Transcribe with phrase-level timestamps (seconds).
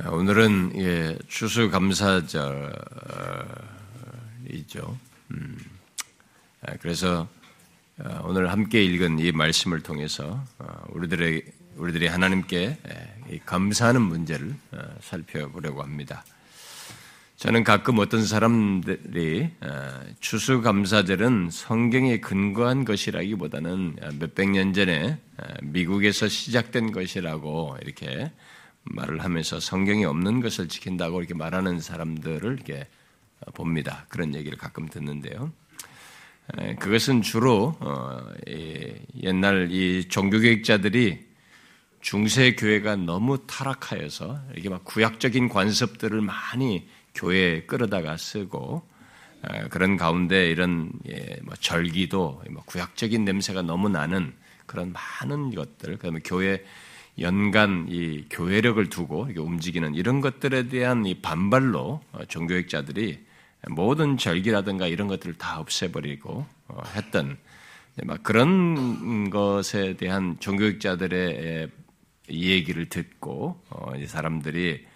[0.00, 2.72] 오늘은 예, 추수감사절이죠.
[5.32, 5.58] 음,
[6.62, 7.28] 아, 그래서
[8.00, 11.44] 어, 오늘 함께 읽은 이 말씀을 통해서 어, 우리들의
[11.76, 12.78] 우리들이 하나님께
[13.30, 16.24] 예, 감사하는 문제를 어, 살펴보려고 합니다.
[17.36, 19.50] 저는 가끔 어떤 사람들이
[20.20, 25.18] 추수감사절은 성경에 근거한 것이라기보다는 몇백 년 전에
[25.60, 28.30] 미국에서 시작된 것이라고 이렇게
[28.84, 32.86] 말을 하면서 성경이 없는 것을 지킨다고 이렇게 말하는 사람들을 이렇게
[33.54, 34.06] 봅니다.
[34.08, 35.52] 그런 얘기를 가끔 듣는데요.
[36.80, 38.20] 그것은 주로 어,
[39.22, 41.32] 옛날 이 종교개혁자들이
[42.00, 48.82] 중세 교회가 너무 타락하여서 이렇게 막 구약적인 관습들을 많이 교회에 끌어다가 쓰고
[49.70, 54.34] 그런 가운데 이런 예, 뭐 절기도 뭐 구약적인 냄새가 너무 나는
[54.66, 56.64] 그런 많은 것들, 그다음에 교회
[57.18, 63.24] 연간 이 교회력을 두고 움직이는 이런 것들에 대한 이 반발로 어, 종교학자들이
[63.68, 67.36] 모든 절기라든가 이런 것들을 다 없애버리고 어, 했던
[68.04, 71.68] 막 그런 것에 대한 종교학자들의
[72.30, 74.86] 얘기를 듣고 어, 사람들이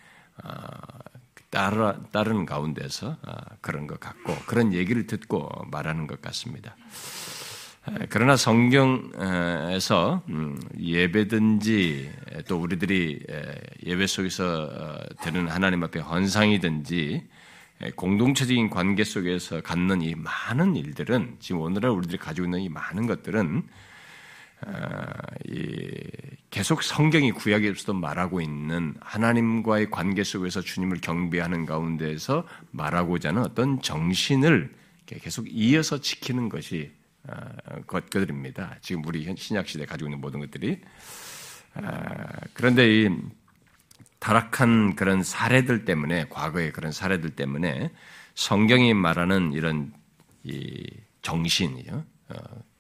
[1.51, 3.17] 따르, 따르는 가운데서
[3.61, 6.77] 그런 것 같고 그런 얘기를 듣고 말하는 것 같습니다.
[8.09, 12.11] 그러나 성경에서 음, 예배든지
[12.49, 13.21] 또 우리들이
[13.85, 17.23] 예배 속에서 어, 드는 하나님 앞에 헌상이든지
[17.95, 23.63] 공동체적인 관계 속에서 갖는 이 많은 일들은 지금 오늘날 우리들이 가지고 있는 이 많은 것들은
[24.67, 24.73] 어,
[26.51, 34.75] 계속 성경이 구약에서도 말하고 있는 하나님과의 관계 속에서 주님을 경배하는 가운데에서 말하고자 하는 어떤 정신을
[35.07, 36.96] 계속 이어서 지키는 것이 어,
[37.87, 38.77] 것들입니다.
[38.81, 40.81] 지금 우리 신약 시대 가지고 있는 모든 것들이
[41.75, 41.83] 어,
[42.55, 43.11] 그런데 이
[44.19, 47.93] 타락한 그런 사례들 때문에 과거의 그런 사례들 때문에
[48.35, 49.93] 성경이 말하는 이런
[50.43, 50.85] 이
[51.23, 52.37] 정신이요 어,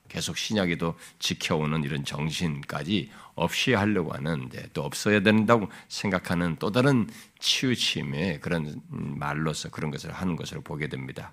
[0.08, 7.06] 계속 신약에도 지켜오는 이런 정신까지 없이 하려고 하는데 또 없어야 된다고 생각하는 또 다른
[7.38, 11.32] 치우침의 그런 말로서 그런 것을 하는 것을 보게 됩니다.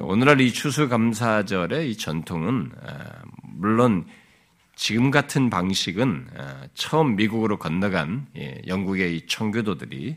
[0.00, 2.72] 오늘날 이 추수감사절의 이 전통은
[3.42, 4.06] 물론
[4.74, 6.28] 지금 같은 방식은
[6.74, 10.16] 처음 미국으로 건너간 예, 영국의 이 청교도들이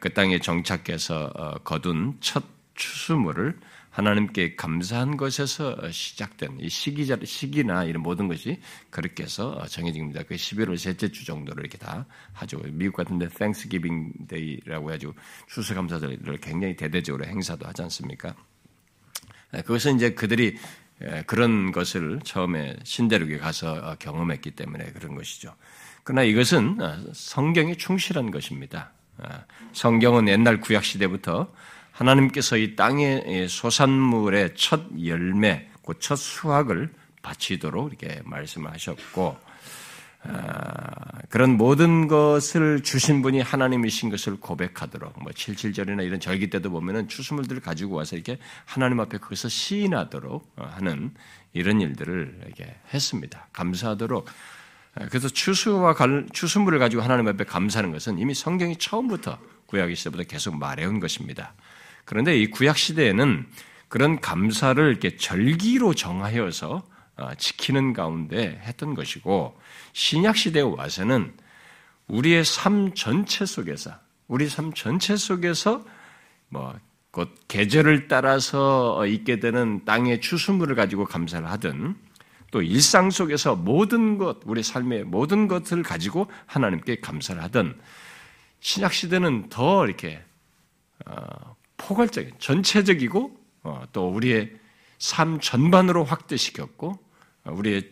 [0.00, 2.42] 그 땅에 정착해서 어, 거둔 첫
[2.74, 3.60] 추수물을
[3.90, 8.60] 하나님께 감사한 것에서 시작된 이 시기자, 시기나 이런 모든 것이
[8.90, 10.24] 그렇게 해서 정해집니다.
[10.24, 12.60] 그 11월 셋째 주 정도로 이렇게 다 하죠.
[12.72, 15.14] 미국 같은데 Thanksgiving Day라고 해가지고
[15.46, 18.34] 추수감사절을 굉장히 대대적으로 행사도 하지 않습니까?
[19.54, 20.56] 예, 그것은 이제 그들이
[21.02, 25.54] 예, 그런 것을 처음에 신대륙에 가서 어, 경험했기 때문에 그런 것이죠.
[26.04, 28.92] 그러나 이것은 어, 성경에 충실한 것입니다.
[29.18, 29.28] 어,
[29.72, 31.52] 성경은 옛날 구약 시대부터
[31.92, 36.92] 하나님께서 이 땅의 소산물의 첫 열매, 그 첫 수확을
[37.22, 39.47] 바치도록 이렇게 말씀하셨고 아,
[41.28, 47.60] 그런 모든 것을 주신 분이 하나님이신 것을 고백하도록 뭐 칠칠절이나 이런 절기 때도 보면은 추수물들을
[47.60, 51.12] 가지고 와서 이렇게 하나님 앞에 그것을 시인하도록 하는
[51.52, 53.48] 이런 일들을 이렇게 했습니다.
[53.52, 54.26] 감사하도록
[54.94, 55.94] 아, 그래서 추수와
[56.32, 61.52] 추수물을 가지고 하나님 앞에 감사하는 것은 이미 성경이 처음부터 구약 시대부터 계속 말해온 것입니다.
[62.04, 63.46] 그런데 이 구약 시대에는
[63.88, 66.82] 그런 감사를 이렇게 절기로 정하여서
[67.16, 69.58] 어, 지키는 가운데 했던 것이고
[69.98, 71.34] 신약 시대에 와서는
[72.06, 73.92] 우리의 삶 전체 속에서
[74.28, 75.84] 우리 삶 전체 속에서
[76.48, 76.78] 뭐
[77.10, 81.96] 곧 계절을 따라서 있게 되는 땅의 추수물을 가지고 감사를 하든
[82.50, 87.76] 또 일상 속에서 모든 것 우리 삶의 모든 것을 가지고 하나님께 감사를 하든
[88.60, 90.22] 신약 시대는 더 이렇게
[91.06, 94.52] 어, 포괄적인 전체적이고 어, 또 우리의
[94.98, 96.98] 삶 전반으로 확대시켰고
[97.46, 97.90] 우리의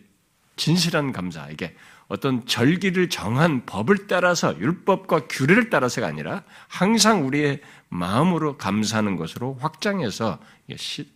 [0.55, 1.75] 진실한 감사, 이게
[2.07, 10.39] 어떤 절기를 정한 법을 따라서 율법과 규례를 따라서가 아니라 항상 우리의 마음으로 감사하는 것으로 확장해서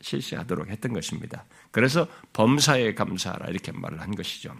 [0.02, 1.46] 실시하도록 했던 것입니다.
[1.72, 4.54] 그래서 범사에 감사하라 이렇게 말을 한 것이죠.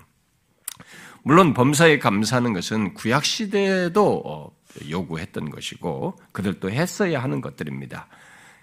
[1.24, 4.52] 물론 범사에 감사하는 것은 구약 시대에도 어,
[4.90, 8.08] 요구했던 것이고 그들도 했어야 하는 것들입니다.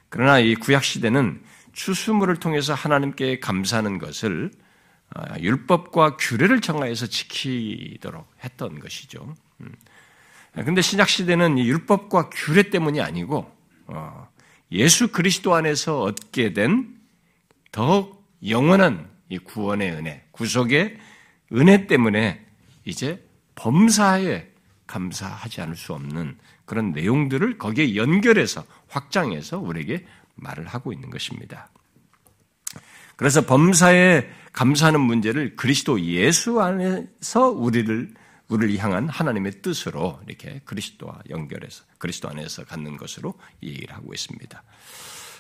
[0.09, 1.43] 그러나 이 구약 시대는
[1.73, 4.68] 추수물을 통해서 하나님께 감사하는 것을 아,
[5.41, 9.35] 율법과 규례를 정하여서 지키도록 했던 것이죠.
[10.53, 10.83] 그런데 음.
[10.83, 13.51] 신약 시대는 율법과 규례 때문이 아니고
[13.87, 14.29] 어,
[14.73, 16.99] 예수 그리스도 안에서 얻게 된
[17.73, 20.99] 더욱 영원한 이 구원의 은혜, 구속의
[21.53, 22.45] 은혜 때문에
[22.85, 23.25] 이제
[23.55, 24.49] 범사에
[24.87, 30.07] 감사하지 않을 수 없는 그런 내용들을 거기에 연결해서 확장해서 우리에게
[30.37, 31.71] 말을 하고 있는 것입니다.
[33.19, 38.15] 그래서 범사에 감사하는 문제를 그리스도 예수 안에서 우리를
[38.47, 44.63] 우리를 향한 하나님의 뜻으로 이렇게 그리스도와 연결해서 그리스도 안에서 갖는 것으로 얘기를 하고 있습니다.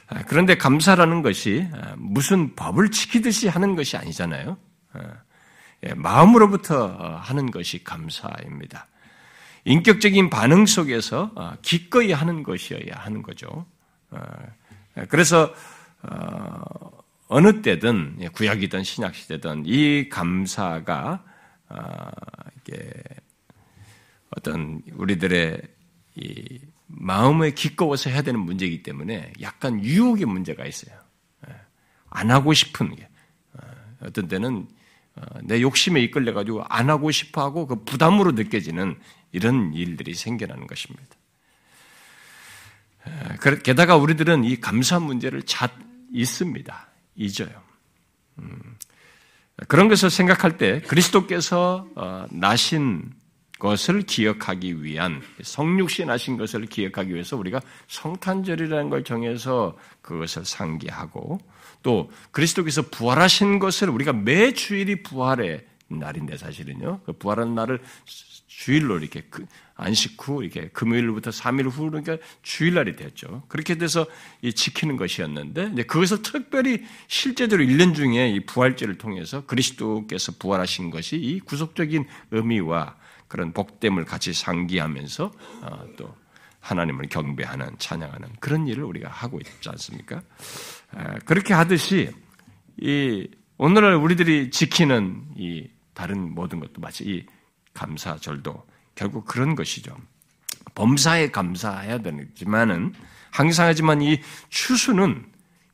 [0.08, 4.58] 아, 그런데 감사라는 것이 아, 무슨 법을 지키듯이 하는 것이 아니잖아요.
[4.94, 5.00] 아,
[5.84, 8.88] 예, 마음으로부터 어, 하는 것이 감사입니다.
[9.66, 13.66] 인격적인 반응 속에서 어, 기꺼이 하는 것이어야 하는 거죠.
[14.10, 14.20] 어,
[15.08, 15.54] 그래서
[17.28, 21.24] 어느 때든 예, 구약이든 신약 시대든 이 감사가
[22.56, 22.90] 이게
[24.30, 25.60] 어떤 우리들의
[26.16, 30.98] 이 마음에 기꺼워서 해야 되는 문제이기 때문에 약간 유혹의 문제가 있어요.
[31.48, 31.54] 예,
[32.08, 33.08] 안 하고 싶은 게
[34.00, 34.66] 어떤 때는
[35.42, 38.98] 내 욕심에 이끌려 가지고 안 하고 싶어 하고 그 부담으로 느껴지는
[39.32, 41.04] 이런 일들이 생겨나는 것입니다.
[43.64, 45.70] 게다가 우리들은 이 감사 문제를 잘
[46.12, 46.88] 잊습니다.
[47.18, 47.50] 잊어요.
[48.38, 48.76] 음.
[49.66, 53.12] 그런 것을 생각할 때 그리스도께서 어, 나신
[53.58, 61.40] 것을 기억하기 위한 성육신 나신 것을 기억하기 위해서 우리가 성탄절이라는 걸 정해서 그것을 상기하고
[61.82, 67.00] 또 그리스도께서 부활하신 것을 우리가 매 주일이 부활의 날인데 사실은요.
[67.04, 67.80] 그 부활한 날을
[68.46, 69.44] 주일로 이렇게 그
[69.80, 73.44] 안식 후 이렇게 금요일부터 3일 후 그러니까 주일날이 됐죠.
[73.46, 74.06] 그렇게 돼서
[74.42, 81.16] 이 지키는 것이었는데 이제 그것을 특별히 실제적으로 1년 중에 이 부활절을 통해서 그리스도께서 부활하신 것이
[81.16, 82.96] 이 구속적인 의미와
[83.28, 85.32] 그런 복됨을 같이 상기하면서
[85.62, 86.12] 어, 또
[86.58, 90.22] 하나님을 경배하는 찬양하는 그런 일을 우리가 하고 있지 않습니까?
[91.24, 92.10] 그렇게 하듯이
[92.80, 93.28] 이
[93.58, 97.26] 오늘날 우리들이 지키는 이 다른 모든 것도 마치 이
[97.74, 98.66] 감사절도
[98.98, 99.96] 결국 그런 것이죠.
[100.74, 102.92] 범사에 감사해야 되지만은
[103.30, 105.24] 항상 하지만 이 추수는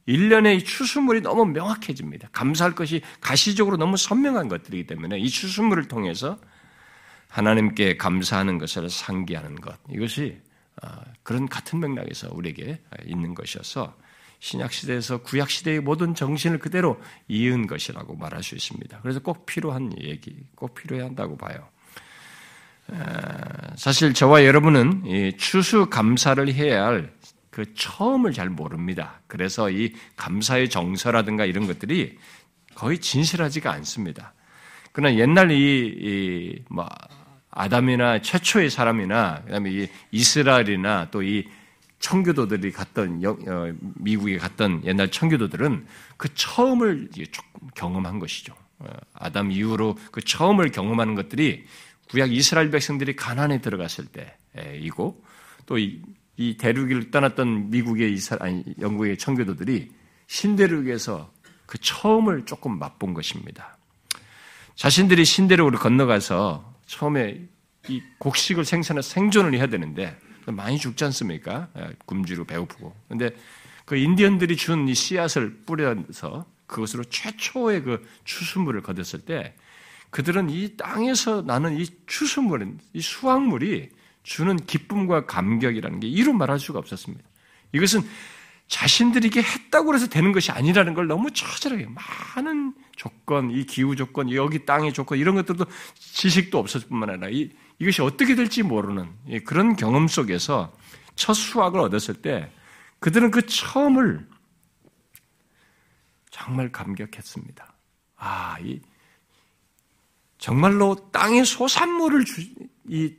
[0.06, 2.29] 1년의 추수물이 너무 명확해집니다.
[2.32, 6.38] 감사할 것이 가시적으로 너무 선명한 것들이기 때문에 이 추수물을 통해서
[7.29, 10.38] 하나님께 감사하는 것을 상기하는 것 이것이
[10.82, 10.88] 어,
[11.23, 13.97] 그런 같은 맥락에서 우리에게 있는 것이어서
[14.41, 19.00] 신약 시대에서 구약 시대의 모든 정신을 그대로 이은 것이라고 말할 수 있습니다.
[19.00, 21.67] 그래서 꼭 필요한 얘기, 꼭 필요해야 한다고 봐요.
[23.77, 25.05] 사실 저와 여러분은
[25.39, 27.15] 추수 감사를 해야 할
[27.55, 29.21] 그 처음을 잘 모릅니다.
[29.29, 32.19] 그래서 이 감사의 정서라든가 이런 것들이
[32.75, 34.35] 거의 진실하지가 않습니다.
[34.91, 36.89] 그러나 옛날 이, 이 뭐,
[37.53, 41.45] 아담이나 최초의 사람이나 그다음에 이 이스라엘이나 또 이
[42.01, 45.87] 청교도들이 갔던 어, 미국에 갔던 옛날 청교도들은
[46.17, 47.09] 그 처음을
[47.77, 48.53] 경험한 것이죠.
[48.81, 51.65] 어, 아담 이후로 그 처음을 경험하는 것들이
[52.14, 54.06] 구약 이스라엘 백성들이 가난에 들어갔을
[54.55, 55.22] 때이고
[55.66, 55.76] 또
[56.37, 59.88] 이 대륙을 떠났던 미국의 이스라 아니 영국의 청교도들이
[60.26, 61.32] 신대륙에서
[61.66, 63.76] 그 처음을 조금 맛본 것입니다.
[64.75, 67.40] 자신들이 신대륙으로 건너가서 처음에
[67.88, 71.69] 이 곡식을 생산해서 생존을 해야 되는데 많이 죽지 않습니까?
[71.78, 72.94] 예, 굶주리고 배고프고.
[73.08, 73.31] 근데
[73.84, 79.55] 그 인디언들이 준 이 씨앗을 뿌려서 그것으로 최초의 그 추수물을 거뒀을 때
[80.14, 83.88] 그들은 이 땅에서 나는 이 추수물은 이 수확물이
[84.22, 87.25] 주는 기쁨과 감격이라는 게 이루 말할 수가 없었습니다.
[87.73, 88.00] 이것은
[88.68, 91.88] 자신들에게 했다고 해서 되는 것이 아니라는 걸 너무 처절하게
[92.37, 95.66] 많은 조건, 이 기후 조건, 여기 땅의 조건 이런 것들도
[95.97, 99.11] 지식도 없었을 뿐만 아니라 이, 이것이 어떻게 될지 모르는
[99.44, 100.73] 그런 경험 속에서
[101.16, 102.52] 첫 수확을 얻었을 때
[103.00, 104.28] 그들은 그 처음을
[106.30, 107.75] 정말 감격했습니다.
[108.14, 108.80] 아, 이
[110.45, 112.43] 정말로 땅의 소산물을 주,
[112.87, 113.15] 이,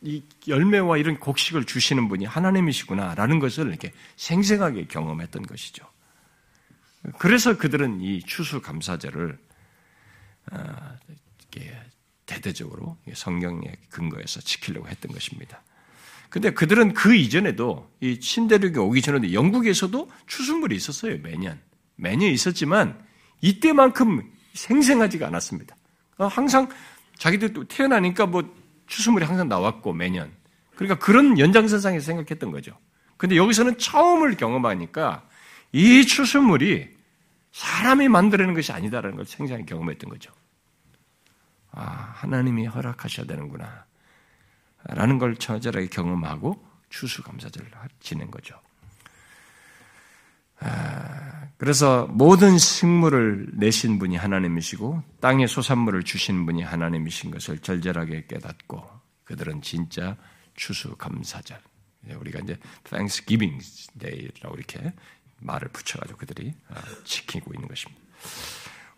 [0.00, 5.86] 이 열매와 이런 곡식을 주시는 분이 하나님이시구나라는 것을 이렇게 생생하게 경험했던 것이죠.
[7.20, 9.38] 그래서 그들은 이 추수 감사제를
[10.50, 10.96] 아,
[12.26, 15.62] 대대적으로 성경의 근거에서 지키려고 했던 것입니다.
[16.30, 21.60] 근데 그들은 그 이전에도 이 신대륙에 오기 전에도 영국에서도 추수물이 있었어요, 매년.
[21.94, 23.00] 매년 있었지만
[23.40, 25.76] 이때만큼 생생하지가 않았습니다.
[26.20, 26.68] 어, 항상
[27.16, 28.44] 자기들 태어나니까 뭐
[28.86, 30.30] 추수물이 항상 나왔고 매년.
[30.76, 32.76] 그러니까 그런 연장선상에서 생각했던 거죠.
[33.16, 35.26] 근데 여기서는 처음을 경험하니까
[35.72, 36.90] 이 추수물이
[37.52, 40.30] 사람이 만들어내는 것이 아니다라는 걸 생생히 경험했던 거죠.
[41.72, 43.86] 아, 하나님이 허락하셔야 되는구나.
[44.84, 48.60] 라는 걸 처절하게 경험하고 추수감사절을 지낸 거죠.
[50.60, 58.88] 아, 그래서 모든 식물을 내신 분이 하나님이시고 땅의 소산물을 주신 분이 하나님이신 것을 절절하게 깨닫고
[59.24, 60.16] 그들은 진짜
[60.54, 61.58] 추수 감사절.
[62.18, 63.62] 우리가 이제 Thanksgiving
[63.98, 64.92] Day라고 이렇게
[65.40, 68.00] 말을 붙여가지고 그들이 아, 지키고 있는 것입니다.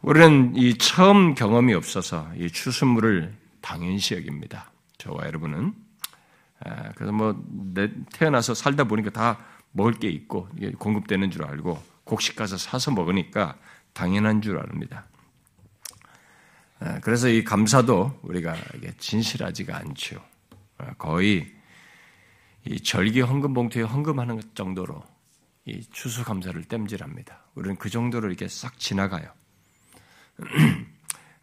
[0.03, 4.71] 우리는 이 처음 경험이 없어서 이 추수물을 당연시 여깁니다.
[4.99, 5.75] 저와 여러분은
[6.65, 7.45] 아, 그래서 뭐
[8.13, 9.39] 태어나서 살다 보니까 다
[9.73, 10.49] 먹을 게 있고
[10.79, 13.57] 공급되는 줄 알고 곡식 가서 사서 먹으니까
[13.93, 15.07] 당연한 줄 압니다.
[16.81, 18.57] 아, 그래서 이 감사도 우리가
[18.99, 20.23] 진실하지가 않죠.
[20.99, 21.53] 거의
[22.65, 25.03] 이 절기 헌금 봉투에 헌금하는 정도로
[25.65, 27.45] 이 추수 감사를 땜질합니다.
[27.55, 29.31] 우리는 그 정도로 이렇게 싹 지나가요.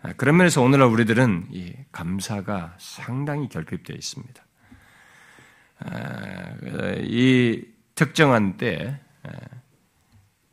[0.02, 4.46] 아, 그런 면에서 오늘날 우리들은 이 감사가 상당히 결핍되어 있습니다.
[5.80, 6.56] 아,
[7.02, 7.66] 이
[8.00, 8.98] 특정한 때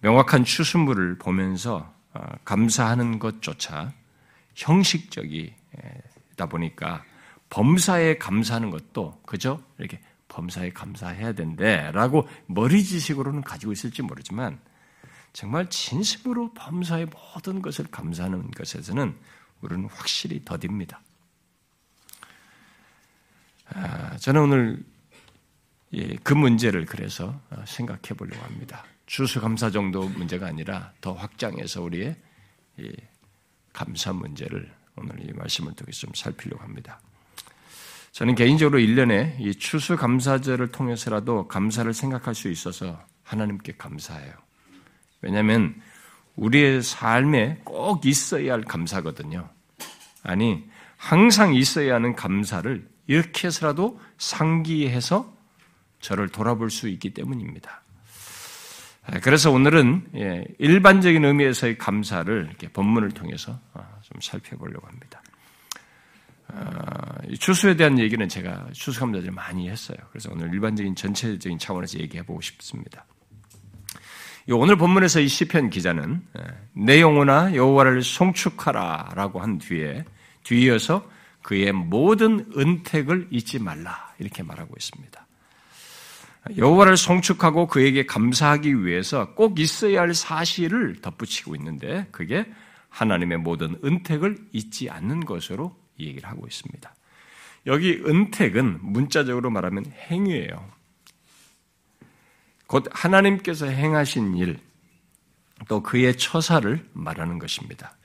[0.00, 3.92] 명확한 추수물을 보면서 어, 감사하는 것조차
[4.56, 5.54] 형식적이다
[6.48, 7.04] 보니까
[7.48, 14.58] 범사에 감사하는 것도 그저 이렇게 범사에 감사해야 된대라고 머리지식으로는 가지고 있을지 모르지만
[15.32, 19.16] 정말 진심으로 범사의 모든 것을 감사하는 것에서는
[19.60, 21.00] 우리는 확실히 더딥니다.
[23.72, 24.95] 아, 저는 오늘
[26.22, 28.84] 그 문제를 그래서 어, 생각해 보려고 합니다.
[29.06, 32.16] 추수감사 정도 문제가 아니라 더 확장해서 우리의
[33.72, 37.00] 감사 문제를 오늘 이 말씀을 통해서 좀 살피려고 합니다.
[38.12, 44.32] 저는 개인적으로 1년에 이 추수감사절을 통해서라도 감사를 생각할 수 있어서 하나님께 감사해요.
[45.20, 45.80] 왜냐하면
[46.36, 49.48] 우리의 삶에 꼭 있어야 할 감사거든요.
[50.22, 50.64] 아니,
[50.96, 55.35] 항상 있어야 하는 감사를 이렇게 해서라도 상기해서
[56.00, 57.82] 저를 돌아볼 수 있기 때문입니다.
[59.22, 65.22] 그래서 오늘은 예, 일반적인 의미에서의 감사를 본문을 통해서 아, 좀 살펴보려고 합니다.
[66.48, 69.96] 아, 추수에 대한 얘기는 제가 추수감사절 많이 했어요.
[70.10, 73.04] 그래서 오늘 일반적인 전체적인 차원에서 얘기해 보고 싶습니다.
[74.48, 80.04] 오늘 본문에서 이 시편 기자는 예, 내 영혼아 여호와를 송축하라라고 한 뒤에
[80.42, 81.08] 뒤이어서
[81.42, 85.25] 그의 모든 은택을 잊지 말라 이렇게 말하고 있습니다.
[86.56, 92.46] 여호와를 송축하고 그에게 감사하기 위해서 꼭 있어야 할 사실을 덧붙이고 있는데 그게
[92.88, 96.94] 하나님의 모든 은택을 잊지 않는 것으로 얘기를 하고 있습니다.
[97.66, 100.70] 여기 은택은 문자적으로 말하면 행위예요.
[102.66, 104.58] 곧 하나님께서 행하신 일,
[105.68, 107.96] 또 그의 처사를 말하는 것입니다.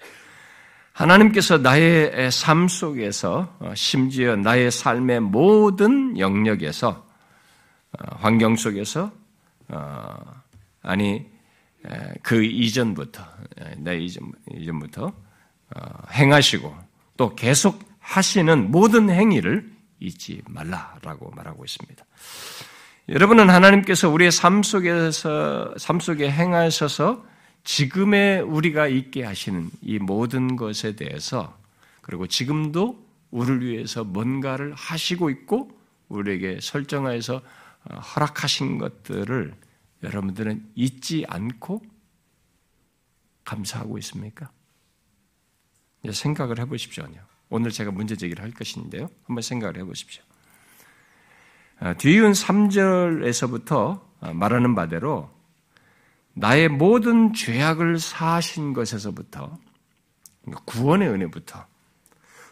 [0.94, 7.11] 하나님께서 나의 삶 속에서 어, 심지어 나의 삶의 모든 영역에서 어,
[7.98, 9.12] 환경 속에서
[9.68, 10.16] 어,
[10.82, 11.26] 아니
[12.22, 13.24] 그 이전부터
[13.78, 15.12] 내 이전 이전부터
[16.14, 16.76] 행하시고
[17.18, 22.06] 또 계속 하시는 모든 행위를 잊지 말라라고 말하고 있습니다.
[23.10, 27.26] 여러분은 하나님께서 우리의 삶 속에서 삶 속에 행하셔서
[27.64, 31.58] 지금의 우리가 있게 하시는 이 모든 것에 대해서
[32.02, 35.72] 그리고 지금도 우리를 위해서 뭔가를 하시고 있고
[36.10, 37.42] 우리에게 설정하여서
[37.90, 39.56] 허락하신 것들을
[40.04, 41.82] 여러분들은 잊지 않고
[43.44, 44.52] 감사하고 있습니까?
[46.10, 47.06] 생각을 해보십시오.
[47.50, 49.10] 오늘 제가 문제 제기를 할 것인데요.
[49.26, 50.24] 한번 생각을 해보십시오.
[51.80, 54.02] 아, 뒤이은 3절에서부터
[54.34, 55.30] 말하는 바대로
[56.34, 59.58] 나의 모든 죄악을 사하신 것에서부터
[60.66, 61.66] 구원의 은혜부터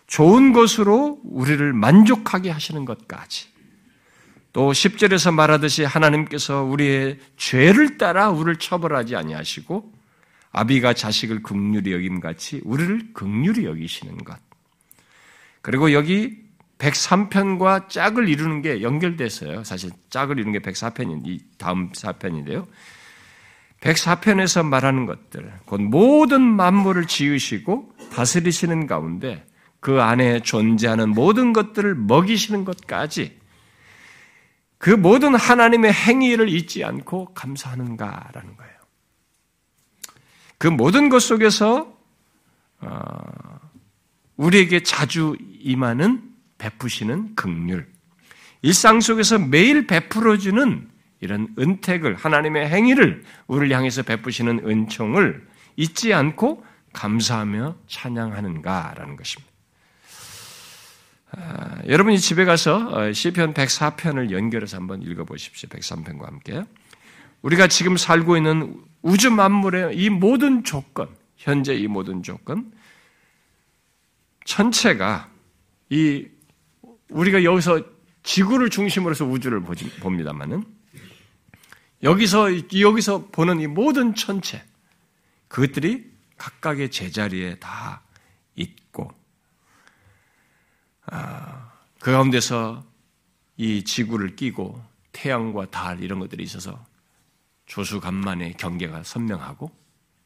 [0.07, 3.48] 좋은 것으로 우리를 만족하게 하시는 것까지
[4.51, 9.93] 또 10절에서 말하듯이 하나님께서 우리의 죄를 따라 우리를 처벌하지 아니하시고
[10.51, 14.37] 아비가 자식을 극률히 여김 같이 우리를 극률히 여기시는 것.
[15.61, 19.63] 그리고 여기 103편과 짝을 이루는 게 연결됐어요.
[19.63, 22.67] 사실 짝을 이루는 게 104편인 이 다음 4편인데요.
[23.81, 29.45] 104편에서 말하는 것들, 곧 모든 만물을 지으시고 다스리시는 가운데
[29.79, 33.38] 그 안에 존재하는 모든 것들을 먹이시는 것까지
[34.79, 38.73] 그 모든 하나님의 행위를 잊지 않고 감사하는가라는 거예요.
[40.57, 41.93] 그 모든 것 속에서
[42.79, 43.59] 어,
[44.37, 46.23] 우리에게 자주 임하는
[46.57, 47.91] 베푸시는 극률,
[48.61, 55.45] 일상 속에서 매일 베풀어주는 이런 은택을 하나님의 행위를 우리를 향해서 베푸시는 은총을
[55.75, 59.48] 잊지 않고 감사하며 찬양하는가라는 것입니다.
[61.31, 65.69] 아, 여러분이 집에 가서 어, 시편 104편을 연결해서 한번 읽어보십시오.
[65.69, 66.63] 103편과 함께.
[67.41, 71.07] 우리가 지금 살고 있는 우주 만물의 이 모든 조건,
[71.37, 72.71] 현재 이 모든 조건,
[74.43, 75.29] 전체가
[75.89, 76.27] 이
[77.09, 77.81] 우리가 여기서
[78.23, 79.61] 지구를 중심으로 해서 우주를
[80.01, 80.63] 봅니다만은
[82.03, 84.63] 여기서 여기서 보는 이 모든 천체
[85.47, 88.01] 그것들이 각각의 제자리에 다
[88.55, 89.11] 있고
[90.98, 90.98] 아,
[91.99, 92.83] 그 가운데서
[93.57, 96.85] 이 지구를 끼고 태양과 달 이런 것들이 있어서
[97.65, 99.71] 조수간만의 경계가 선명하고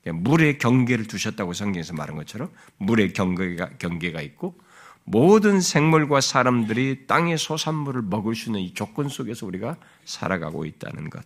[0.05, 4.57] 물의 경계를 두셨다고 성경에서 말한 것처럼 물의 경계가, 경계가 있고
[5.05, 11.25] 모든 생물과 사람들이 땅의 소산물을 먹을 수 있는 이 조건 속에서 우리가 살아가고 있다는 것.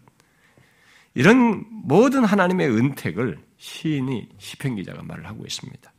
[1.13, 5.91] 이런 모든 하나님의 은택을 시인이 시편 기자가 말을 하고 있습니다.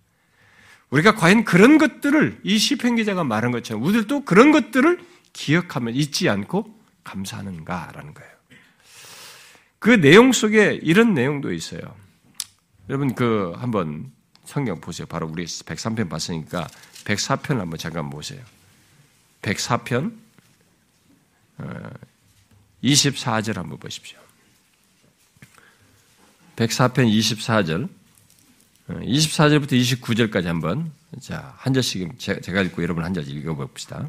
[0.91, 6.75] 우리가 과연 그런 것들을 이 시편 기자가 말한 것처럼 우리들도 그런 것들을 기억하면 잊지 않고
[7.05, 8.31] 감사하는가라는 거예요.
[9.79, 11.81] 그 내용 속에 이런 내용도 있어요.
[12.89, 14.11] 여러분 그 한번
[14.45, 15.07] 성경 보세요.
[15.07, 16.67] 바로 우리 103편 봤으니까
[17.05, 18.43] 104편 한번 잠깐 보세요.
[19.43, 20.13] 104편
[22.83, 24.19] 24절 어, 한번 보십시오.
[26.57, 27.89] 104편 24절
[28.89, 30.91] 24절부터 29절까지 한번
[31.21, 34.09] 자, 한 절씩 제가 읽고 여러분 한 절 읽어 봅시다.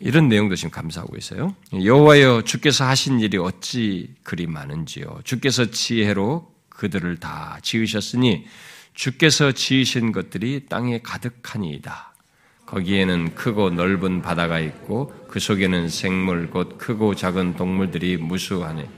[0.00, 1.54] 이런 내용도 지금 감사하고 있어요.
[1.72, 5.20] 여호와여 주께서 하신 일이 어찌 그리 많은지요.
[5.24, 8.46] 주께서 지혜로 그들을 다 지으셨으니
[8.94, 12.12] 주께서 지으신 것들이 땅에 가득하니이다.
[12.66, 18.88] 거기에는 크고 넓은 바다가 있고 그 속에는 생물 곧 크고 작은 동물들이 무수하네.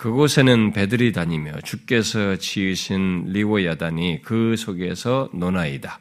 [0.00, 6.00] 그곳에는 배들이 다니며 주께서 지으신 리오야단이 그 속에서 노나이다.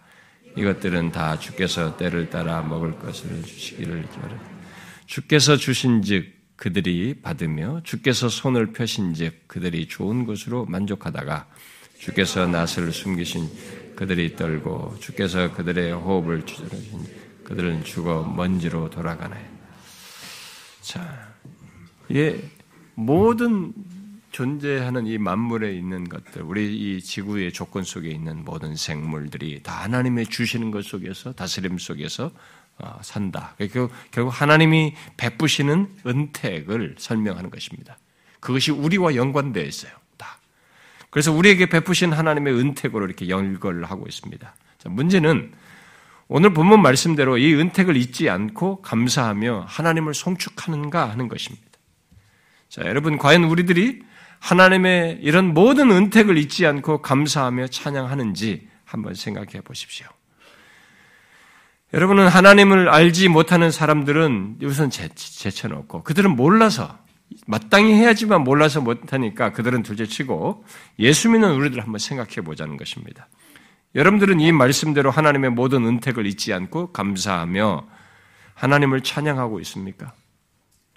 [0.56, 4.50] 이것들은 다 주께서 때를 따라 먹을 것을 주시기를 기원합니다.
[5.06, 11.48] 주께서 주신즉 그들이 받으며 주께서 손을 펴신즉 그들이 좋은 것으로 만족하다가
[11.98, 13.50] 주께서 낯을 숨기신
[13.98, 17.06] 그들이 떨고 주께서 그들의 호흡을 주저하신
[17.44, 19.36] 그들은 죽어 먼지로 돌아가네.
[20.84, 21.34] 자,
[22.14, 22.40] 예,
[23.00, 23.74] 모든
[24.40, 30.28] 존재하는 이 만물에 있는 것들, 우리 이 지구의 조건 속에 있는 모든 생물들이 다 하나님의
[30.28, 32.32] 주시는 것 속에서 다스림 속에서
[32.78, 33.54] 어, 산다.
[34.12, 37.98] 결국 하나님이 베푸시는 은택을 설명하는 것입니다.
[38.40, 39.92] 그것이 우리와 연관되어 있어요.
[40.16, 40.40] 다.
[41.10, 44.56] 그래서 우리에게 베푸신 하나님의 은택으로 이렇게 연결을 하고 있습니다.
[44.78, 45.52] 자, 문제는
[46.30, 51.68] 오늘 본문 말씀대로 이 은택을 잊지 않고 감사하며 하나님을 송축하는가 하는 것입니다.
[52.70, 54.08] 자, 여러분, 과연 우리들이
[54.40, 60.08] 하나님의 이런 모든 은택을 잊지 않고 감사하며 찬양하는지 한번 생각해 보십시오.
[61.94, 66.98] 여러분은 하나님을 알지 못하는 사람들은 우선 제쳐놓고 그들은 몰라서
[67.48, 70.66] 마땅히 해야지만 몰라서 못하니까 그들은 둘째치고
[71.00, 73.28] 예수 믿는 우리들 한번 생각해 보자는 것입니다.
[73.96, 77.88] 여러분들은 이 말씀대로 하나님의 모든 은택을 잊지 않고 감사하며
[78.54, 80.14] 하나님을 찬양하고 있습니까?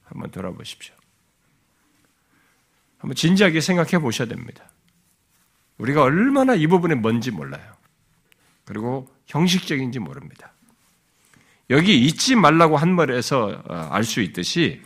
[0.04, 0.94] 한번 돌아보십시오.
[3.02, 4.70] 한번 진지하게 생각해 보셔야 됩니다.
[5.78, 7.72] 우리가 얼마나 이 부분에 뭔지 몰라요.
[8.64, 10.52] 그리고 형식적인지 모릅니다.
[11.70, 14.82] 여기 잊지 말라고 한 말에서 어, 알수 있듯이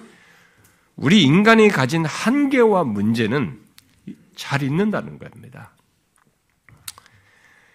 [0.94, 3.60] 우리 인간이 가진 한계와 문제는
[4.34, 5.72] 잘 있는다는 겁니다.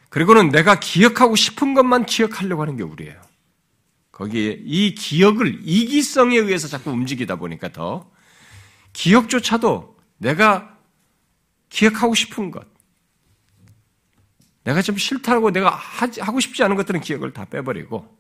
[0.10, 3.22] 그리고는 내가 기억하고 싶은 것만 기억하려고 하는 게 우리예요.
[4.12, 8.10] 거기에 이 기억을 이기성에 의해서 자꾸 움직이다 보니까 더
[8.94, 9.91] 기억조차도
[10.22, 10.78] 내가
[11.70, 12.68] 기억하고 싶은 것,
[14.64, 18.20] 내가 좀 싫다고 내가 하고 싶지 않은 것들은 기억을 다 빼버리고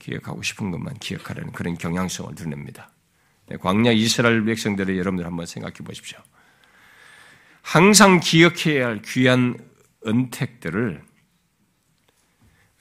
[0.00, 2.90] 기억하고 싶은 것만 기억하려는 그런 경향성을 드립니다.
[3.46, 6.18] 네, 광야 이스라엘 백성들의 여러분들 한번 생각해 보십시오.
[7.62, 9.56] 항상 기억해야 할 귀한
[10.04, 11.04] 은택들을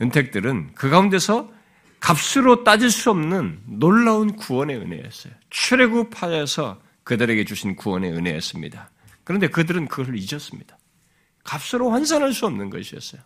[0.02, 1.54] 은택들은 그 가운데서
[2.00, 5.34] 값으로 따질 수 없는 놀라운 구원의 은혜였어요.
[5.52, 8.92] 출애굽하여서 그들에게 주신 구원의 은혜였습니다.
[9.24, 10.78] 그런데 그들은 그걸 잊었습니다.
[11.44, 13.22] 값으로 환산할 수 없는 것이었어요.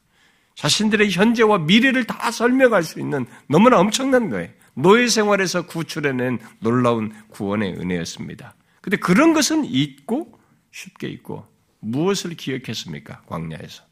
[0.55, 4.49] 자신들의 현재와 미래를 다 설명할 수 있는 너무나 엄청난 거예요.
[4.73, 8.55] 노예 생활에서 구출해낸 놀라운 구원의 은혜였습니다.
[8.81, 10.39] 근데 그런 것은 잊고
[10.71, 11.45] 쉽게 잊고
[11.79, 13.21] 무엇을 기억했습니까?
[13.27, 13.83] 광야에서.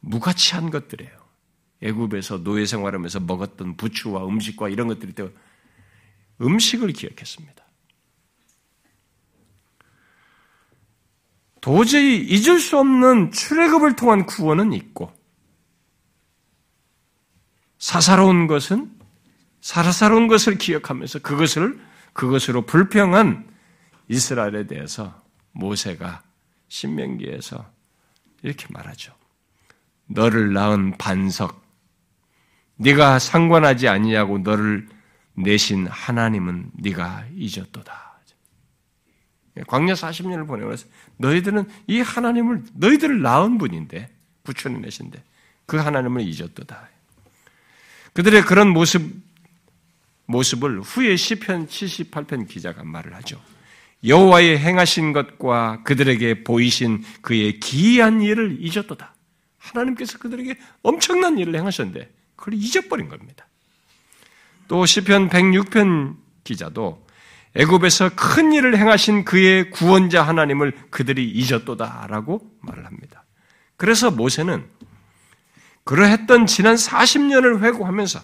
[0.00, 1.12] 무가치한 것들이에요.
[1.82, 5.30] 애굽에서 노예 생활하면서 먹었던 부추와 음식과 이런 것들이 또
[6.40, 7.67] 음식을 기억했습니다.
[11.60, 15.12] 도저히 잊을 수 없는 출애굽을 통한 구원은 있고
[17.78, 18.90] 사사로운 것은
[19.60, 21.78] 사사로운 것을 기억하면서 그것을
[22.12, 23.48] 그것으로 불평한
[24.08, 25.20] 이스라엘에 대해서
[25.52, 26.22] 모세가
[26.68, 27.64] 신명기에서
[28.42, 29.12] 이렇게 말하죠.
[30.06, 31.62] 너를 낳은 반석,
[32.76, 34.88] 네가 상관하지 아니하고 너를
[35.34, 38.07] 내신 하나님은 네가 잊었도다.
[39.66, 44.08] 광야 40년을 보내면서 너희들은 이 하나님을 너희들을 낳은 분인데
[44.44, 45.22] 구출해 내신데
[45.66, 46.88] 그 하나님을 잊었도다.
[48.14, 49.02] 그들의 그런 모습
[50.26, 53.40] 모습을 후에 시편 78편 기자가 말을 하죠.
[54.04, 59.14] 여호와의 행하신 것과 그들에게 보이신 그의 기이한 일을 잊었도다.
[59.58, 63.46] 하나님께서 그들에게 엄청난 일을 행하셨는데 그걸 잊어버린 겁니다.
[64.68, 67.06] 또 시편 106편 기자도
[67.54, 73.24] 애굽에서 큰 일을 행하신 그의 구원자 하나님을 그들이 잊었도다라고 말을 합니다.
[73.76, 74.64] 그래서 모세는
[75.84, 78.20] 그러했던 지난 40년을 회고하면서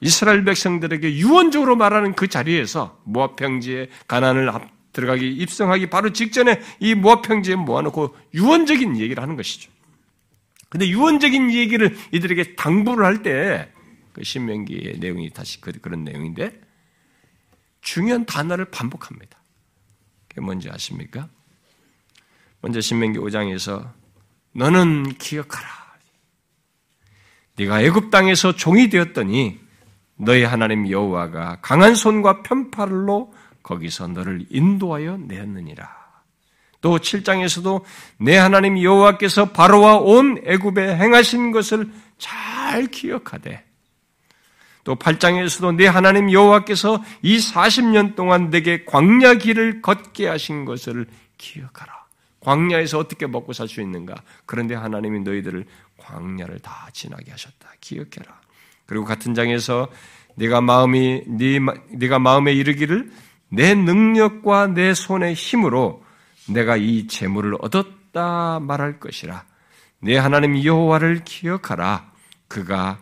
[0.00, 4.50] 이스라엘 백성들에게 유언적으로 말하는 그 자리에서 모압 평지에 가난을
[4.92, 9.70] 들어가기 입성하기 바로 직전에 이 모압 평지에 모아놓고 유언적인 얘기를 하는 것이죠.
[10.70, 13.80] 근데 유언적인 얘기를 이들에게 당부를 할 때
[14.12, 16.60] 그 신명기의 내용이 다시 그, 그런 내용인데
[17.80, 19.38] 중요한 단어를 반복합니다.
[20.28, 21.28] 그게 뭔지 아십니까?
[22.60, 23.90] 먼저 신명기 5장에서
[24.52, 25.68] 너는 기억하라.
[27.56, 29.60] 네가 애굽 땅에서 종이 되었더니
[30.16, 36.00] 너희 하나님 여호와가 강한 손과 편팔로 거기서 너를 인도하여 내었느니라.
[36.80, 37.82] 또 7장에서도
[38.18, 43.64] 내 하나님 여호와께서 바로와 온 애굽에 행하신 것을 잘 기억하되
[44.84, 51.06] 또 8장에서도 내 하나님 여호와께서 이 40년 동안 내게 광야 길을 걷게 하신 것을
[51.38, 52.00] 기억하라.
[52.40, 54.14] 광야에서 어떻게 먹고 살 수 있는가?
[54.46, 55.66] 그런데 하나님이 너희들을
[55.98, 57.68] 광야를 다 지나게 하셨다.
[57.80, 58.40] 기억해라.
[58.86, 59.88] 그리고 같은 장에서
[60.36, 61.58] 네가 마음이 네,
[61.92, 63.10] 네가 마음에 이르기를
[63.50, 66.02] 내 능력과 내 손의 힘으로
[66.48, 69.44] 내가 이 재물을 얻었다 말할 것이라.
[70.00, 72.10] 내 하나님 여호와를 기억하라.
[72.48, 72.98] 그가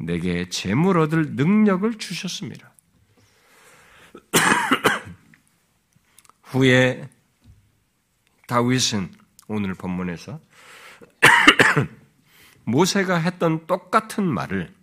[0.00, 2.72] 내게 재물 얻을 능력을 주셨습니다.
[6.42, 7.08] 후에
[8.46, 9.12] 다윗은
[9.48, 10.40] 오늘 본문에서
[12.64, 14.74] 모세가 했던 똑같은 말을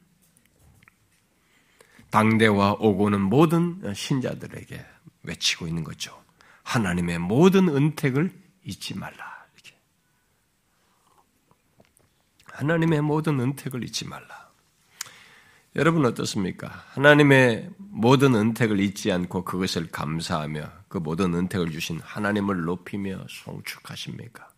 [2.10, 4.86] 당대와 오고는 모든 신자들에게
[5.24, 6.24] 외치고 있는 거죠.
[6.64, 8.32] 하나님의 모든 은택을
[8.64, 9.46] 잊지 말라.
[9.56, 9.78] 이렇게.
[12.46, 14.47] 하나님의 모든 은택을 잊지 말라.
[15.78, 16.86] 여러분 어떻습니까?
[16.94, 24.50] 하나님의 모든 은택을 잊지 않고 그것을 감사하며 그 모든 은택을 주신 하나님을 높이며 송축하십니까?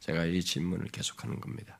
[0.00, 1.78] 제가 이 질문을 계속하는 겁니다.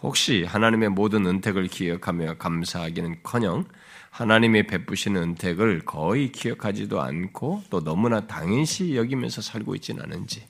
[0.00, 3.66] 혹시 하나님의 모든 은택을 기억하며 감사하기는커녕
[4.08, 10.48] 하나님이 베푸시는 은택을 거의 기억하지도 않고 또 너무나 당연시 여기면서 살고 있지는 않은지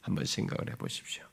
[0.00, 1.27] 한번 생각을 해보십시오.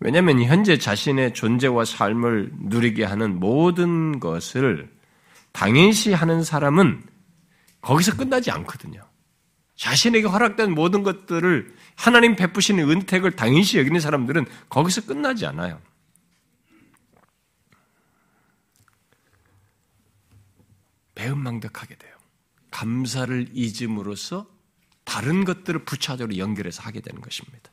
[0.00, 4.90] 왜냐하면 현재 자신의 존재와 삶을 누리게 하는 모든 것을
[5.52, 7.04] 당연시 하는 사람은
[7.82, 9.06] 거기서 끝나지 않거든요.
[9.76, 15.80] 자신에게 허락된 모든 것들을 하나님 베푸시는 은택을 당연시 여기는 사람들은 거기서 끝나지 않아요.
[21.14, 22.16] 배은망덕하게 돼요.
[22.70, 24.46] 감사를 잊음으로써
[25.04, 27.69] 다른 것들을 부차적으로 연결해서 하게 되는 것입니다.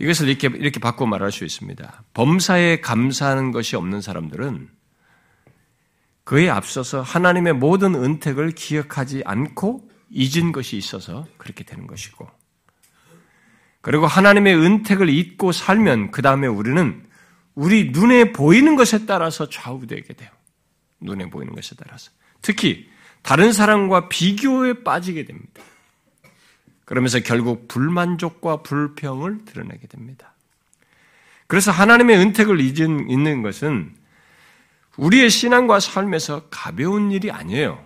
[0.00, 2.04] 이것을 이렇게, 이렇게 바꿔 말할 수 있습니다.
[2.14, 4.68] 범사에 감사하는 것이 없는 사람들은
[6.24, 12.28] 그에 앞서서 하나님의 모든 은택을 기억하지 않고 잊은 것이 있어서 그렇게 되는 것이고,
[13.82, 17.04] 그리고 하나님의 은택을 잊고 살면 그 다음에 우리는
[17.54, 20.30] 우리 눈에 보이는 것에 따라서 좌우되게 돼요.
[21.00, 22.10] 눈에 보이는 것에 따라서.
[22.40, 22.88] 특히
[23.22, 25.62] 다른 사람과 비교에 빠지게 됩니다.
[26.90, 30.34] 그러면서 결국 불만족과 불평을 드러내게 됩니다.
[31.46, 33.94] 그래서 하나님의 은택을 잊은, 있는 것은
[34.96, 37.80] 우리의 신앙과 삶에서 가벼운 일이 아니에요.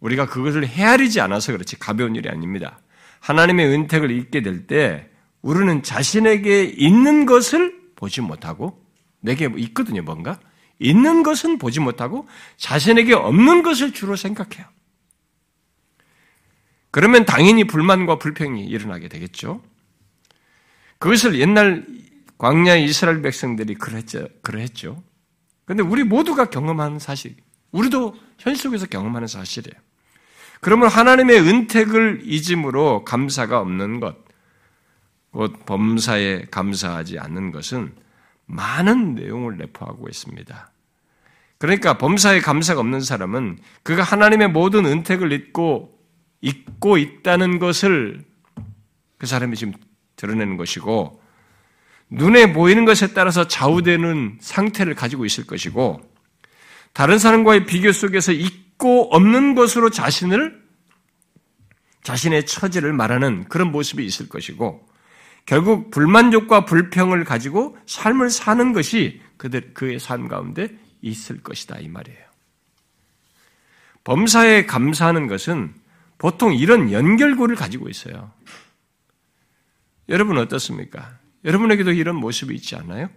[0.00, 2.80] 우리가 그것을 헤아리지 않아서 그렇지 가벼운 일이 아닙니다.
[3.20, 5.08] 하나님의 은택을 잊게 될 때
[5.40, 8.84] 우리는 자신에게 있는 것을 보지 못하고
[9.20, 10.38] 내게 있거든요, 뭔가.
[10.78, 14.66] 있는 것은 보지 못하고 자신에게 없는 것을 주로 생각해요.
[16.90, 19.62] 그러면 당연히 불만과 불평이 일어나게 되겠죠.
[20.98, 21.86] 그것을 옛날
[22.38, 24.26] 광야 이스라엘 백성들이 그랬죠.
[24.42, 25.02] 그랬죠.
[25.64, 27.36] 근데 우리 모두가 경험하는 사실,
[27.70, 29.80] 우리도 현실 속에서 경험하는 사실이에요.
[30.60, 34.16] 그러면 하나님의 은택을 잊음으로 감사가 없는 것,
[35.30, 37.94] 곧 범사에 감사하지 않는 것은
[38.46, 40.72] 많은 내용을 내포하고 있습니다.
[41.58, 45.99] 그러니까 범사에 감사가 없는 사람은 그가 하나님의 모든 은택을 잊고
[46.40, 48.24] 잊고 있다는 것을
[49.18, 49.74] 그 사람이 지금
[50.16, 51.20] 드러내는 것이고
[52.10, 56.00] 눈에 보이는 것에 따라서 좌우되는 상태를 가지고 있을 것이고
[56.92, 60.60] 다른 사람과의 비교 속에서 있고 없는 것으로 자신을
[62.02, 64.88] 자신의 처지를 말하는 그런 모습이 있을 것이고
[65.46, 70.68] 결국 불만족과 불평을 가지고 삶을 사는 것이 그들 그의 삶 가운데
[71.02, 72.18] 있을 것이다 이 말이에요.
[74.04, 75.74] 범사에 감사하는 것은
[76.20, 78.30] 보통 이런 연결고를 가지고 있어요.
[80.10, 81.18] 여러분 어떻습니까?
[81.46, 83.08] 여러분에게도 이런 모습이 있지 않나요?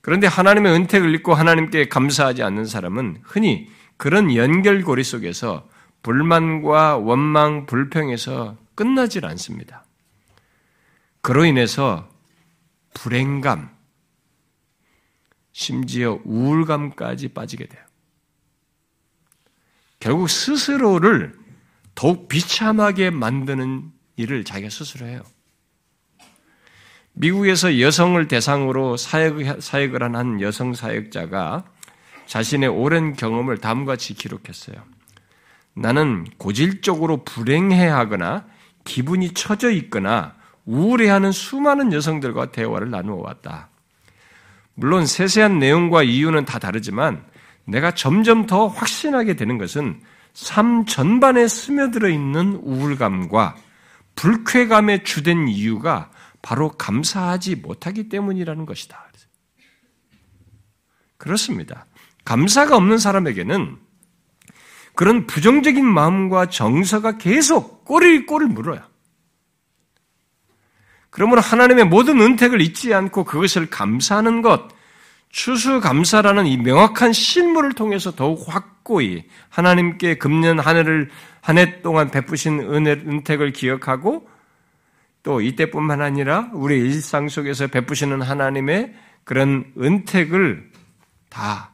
[0.00, 5.68] 그런데 하나님의 은택을 잊고 하나님께 감사하지 않는 사람은 흔히 그런 연결고리 속에서
[6.02, 9.84] 불만과 원망, 불평에서 끝나질 않습니다.
[11.20, 12.08] 그로 인해서
[12.94, 13.68] 불행감,
[15.52, 17.82] 심지어 우울감까지 빠지게 돼요.
[20.00, 21.43] 결국 스스로를
[21.94, 25.22] 더욱 비참하게 만드는 일을 자기가 스스로 해요.
[27.12, 31.64] 미국에서 여성을 대상으로 사역, 사역을 한한 여성 사역자가
[32.26, 34.76] 자신의 오랜 경험을 다음과 같이 기록했어요.
[35.74, 38.46] 나는 고질적으로 불행해하거나
[38.84, 43.68] 기분이 처져 있거나 우울해하는 수많은 여성들과 대화를 나누어 왔다.
[44.74, 47.24] 물론 세세한 내용과 이유는 다 다르지만
[47.64, 50.00] 내가 점점 더 확신하게 되는 것은
[50.34, 53.56] 삶 전반에 스며들어 있는 우울감과
[54.16, 56.10] 불쾌감의 주된 이유가
[56.42, 59.04] 바로 감사하지 못하기 때문이라는 것이다.
[61.16, 61.86] 그렇습니다.
[62.24, 63.78] 감사가 없는 사람에게는
[64.94, 68.80] 그런 부정적인 마음과 정서가 계속 꼬리 꼬리를 물어요.
[71.10, 74.68] 그러면 하나님의 모든 은택을 잊지 않고 그것을 감사하는 것,
[75.34, 82.92] 추수감사라는 이 명확한 실물을 통해서 더욱 확고히 하나님께 금년 한 해를 한해 동안 베푸신 은혜,
[82.92, 84.28] 은택을 기억하고
[85.24, 88.94] 또 이때뿐만 아니라 우리 일상 속에서 베푸시는 하나님의
[89.24, 90.70] 그런 은택을
[91.28, 91.72] 다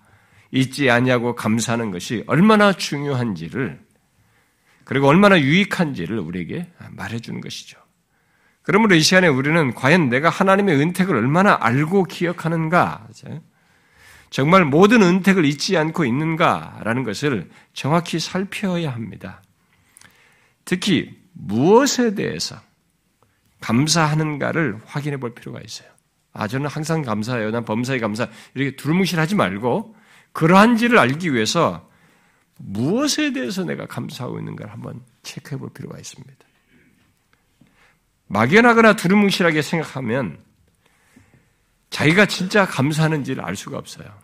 [0.52, 3.78] 잊지 아니하고 감사하는 것이 얼마나 중요한지를
[4.84, 7.78] 그리고 얼마나 유익한지를 우리에게 말해주는 것이죠.
[8.62, 13.06] 그러므로 이 시간에 우리는 과연 내가 하나님의 은택을 얼마나 알고 기억하는가,
[14.30, 19.42] 정말 모든 은택을 잊지 않고 있는가라는 것을 정확히 살펴야 합니다.
[20.64, 22.56] 특히 무엇에 대해서
[23.60, 25.88] 감사하는가를 확인해 볼 필요가 있어요.
[26.32, 27.50] 아, 저는 항상 감사해요.
[27.50, 28.28] 난 범사에 감사.
[28.54, 29.96] 이렇게 두루뭉실하지 말고
[30.32, 31.90] 그러한지를 알기 위해서
[32.56, 36.36] 무엇에 대해서 내가 감사하고 있는가를 한번 체크해 볼 필요가 있습니다.
[38.28, 40.38] 막연하거나 두루뭉실하게 생각하면
[41.90, 44.19] 자기가 진짜 감사하는지를 알 수가 없어요.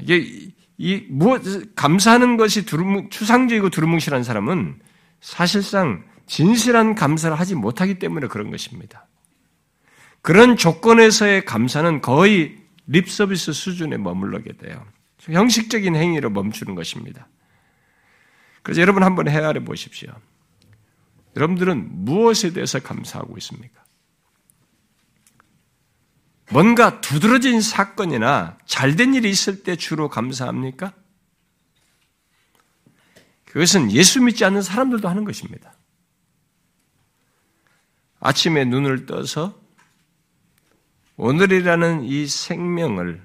[0.00, 1.42] 이게 이 무엇
[1.74, 4.80] 감사하는 것이 두루뭉 추상적이고 두루뭉실한 사람은
[5.20, 9.06] 사실상 진실한 감사를 하지 못하기 때문에 그런 것입니다.
[10.22, 14.84] 그런 조건에서의 감사는 거의 립서비스 수준에 머물러게 돼요.
[15.20, 17.28] 형식적인 행위로 멈추는 것입니다.
[18.62, 20.10] 그래서 여러분 한번 헤아려 보십시오.
[21.36, 23.79] 여러분들은 무엇에 대해서 감사하고 있습니까?
[26.52, 30.92] 뭔가 두드러진 사건이나 잘된 일이 있을 때 주로 감사합니까?
[33.46, 35.74] 그것은 예수 믿지 않는 사람들도 하는 것입니다.
[38.18, 39.58] 아침에 눈을 떠서
[41.16, 43.22] 오늘이라는 이 생명을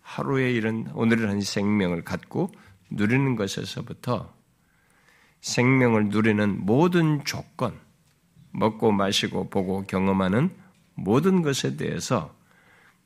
[0.00, 2.52] 하루에 이런 오늘이라는 이 생명을 갖고
[2.90, 4.32] 누리는 것에서부터
[5.40, 7.78] 생명을 누리는 모든 조건,
[8.52, 10.50] 먹고 마시고 보고 경험하는
[10.94, 12.37] 모든 것에 대해서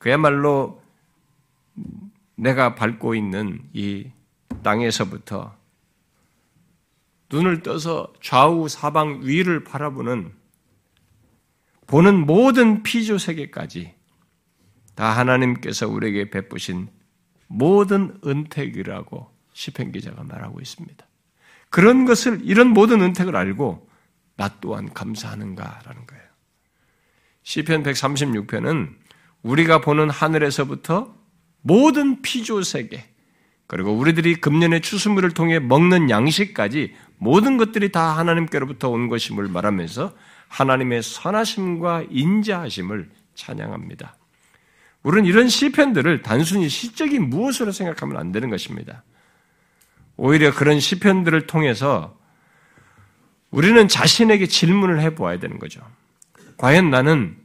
[0.03, 0.83] 그야말로
[2.35, 4.11] 내가 밟고 있는 이
[4.65, 5.57] 땅에서부터
[7.31, 10.33] 눈을 떠서 좌우 사방 위를 바라보는
[11.87, 13.95] 보는 모든 피조 세계까지
[14.97, 16.89] 다 하나님께서 우리에게 베푸신
[17.47, 21.07] 모든 은택이라고 시편 기자가 말하고 있습니다.
[21.71, 23.89] 그런 것을 이런 모든 은택을 알고
[24.37, 26.25] 나 또한 감사하는가라는 거예요.
[27.45, 29.02] 시편 136편은
[29.43, 31.15] 우리가 보는 하늘에서부터
[31.63, 33.05] 모든 피조 세계
[33.67, 40.13] 그리고 우리들이 금년의 추수물을 통해 먹는 양식까지 모든 것들이 다 하나님께로부터 온 것임을 말하면서
[40.49, 44.17] 하나님의 선하심과 인자하심을 찬양합니다.
[45.03, 49.03] 우리는 이런 시편들을 단순히 시적인 무엇으로 생각하면 안 되는 것입니다.
[50.17, 52.19] 오히려 그런 시편들을 통해서
[53.51, 55.81] 우리는 자신에게 질문을 해보아야 되는 거죠.
[56.59, 57.37] 과연 나는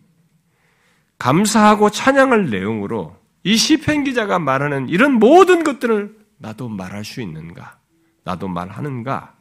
[1.19, 7.79] 감사하고 찬양을 내용으로 이 시편 기자가 말하는 이런 모든 것들을 나도 말할 수 있는가?
[8.23, 9.35] 나도 말하는가?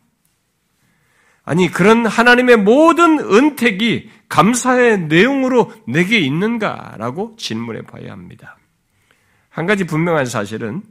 [1.44, 8.56] 아니, 그런 하나님의 모든 은택이 감사의 내용으로 내게 있는가라고 질문해 봐야 합니다.
[9.48, 10.82] 한 가지 분명한 사실은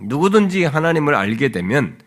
[0.00, 1.98] 누구든지 하나님을 알게 되면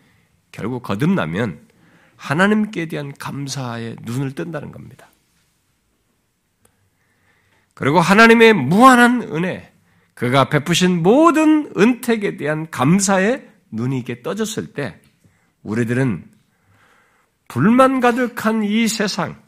[0.52, 1.68] 결국 거듭나면
[2.16, 5.08] 하나님께 대한 감사에 눈을 뜬다는 겁니다.
[7.74, 9.72] 그리고 하나님의 무한한 은혜,
[10.14, 15.00] 그가 베푸신 모든 은택에 대한 감사에 눈이 이게 떠졌을 때
[15.62, 16.30] 우리들은
[17.48, 19.42] 불만 가득한 이 세상,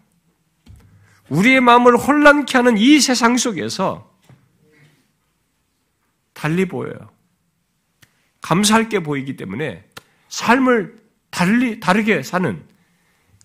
[1.29, 4.13] 우리의 마음을 혼란케 하는 이 세상 속에서
[6.33, 7.11] 달리 보여요.
[8.43, 9.89] 감사할 게 보이기 때문에
[10.29, 12.65] 삶을 달리, 다르게 사는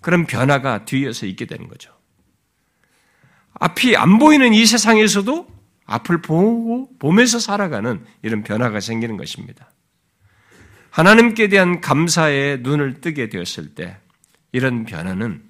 [0.02, 1.92] 그런 변화가 뒤에서 있게 되는 거죠.
[3.54, 5.48] 앞이 안 보이는 이 세상에서도
[5.86, 9.72] 앞을 보고, 보면서 살아가는 이런 변화가 생기는 것입니다.
[10.90, 13.98] 하나님께 대한 감사에 눈을 뜨게 되었을 때
[14.52, 15.44] 이런 변화는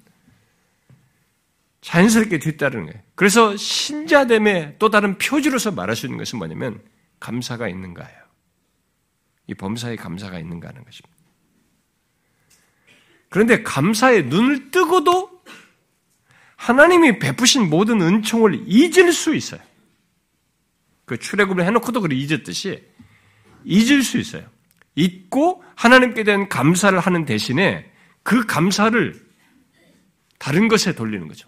[1.81, 3.01] 자연스럽게 뒤따르는 거예요.
[3.15, 6.79] 그래서 신자됨의 또 다른 표지로서 말할 수 있는 것은 뭐냐면
[7.19, 8.21] 감사가 있는가예요.
[9.47, 11.17] 이 범사에 감사가 있는가 하는 것입니다.
[13.29, 15.40] 그런데 감사에 눈을 뜨고도
[16.62, 19.60] 하나님이 베푸신 모든 은총을 잊을 수 있어요.
[21.06, 22.84] 그 출애굽을 해놓고도 그를 잊었듯이
[23.65, 24.43] 잊을 수 있어요.
[24.95, 27.91] 잊고 하나님께 대한 감사를 하는 대신에
[28.24, 29.19] 그 감사를
[30.38, 31.47] 다른 것에 돌리는 거죠.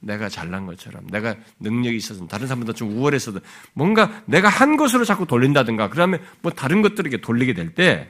[0.00, 3.40] 내가 잘난 것처럼, 내가 능력이 있어서 다른 사람보다 좀 우월해서도
[3.74, 8.08] 뭔가 내가 한 것으로 자꾸 돌린다든가, 그러면 뭐 다른 것들에게 돌리게 될 때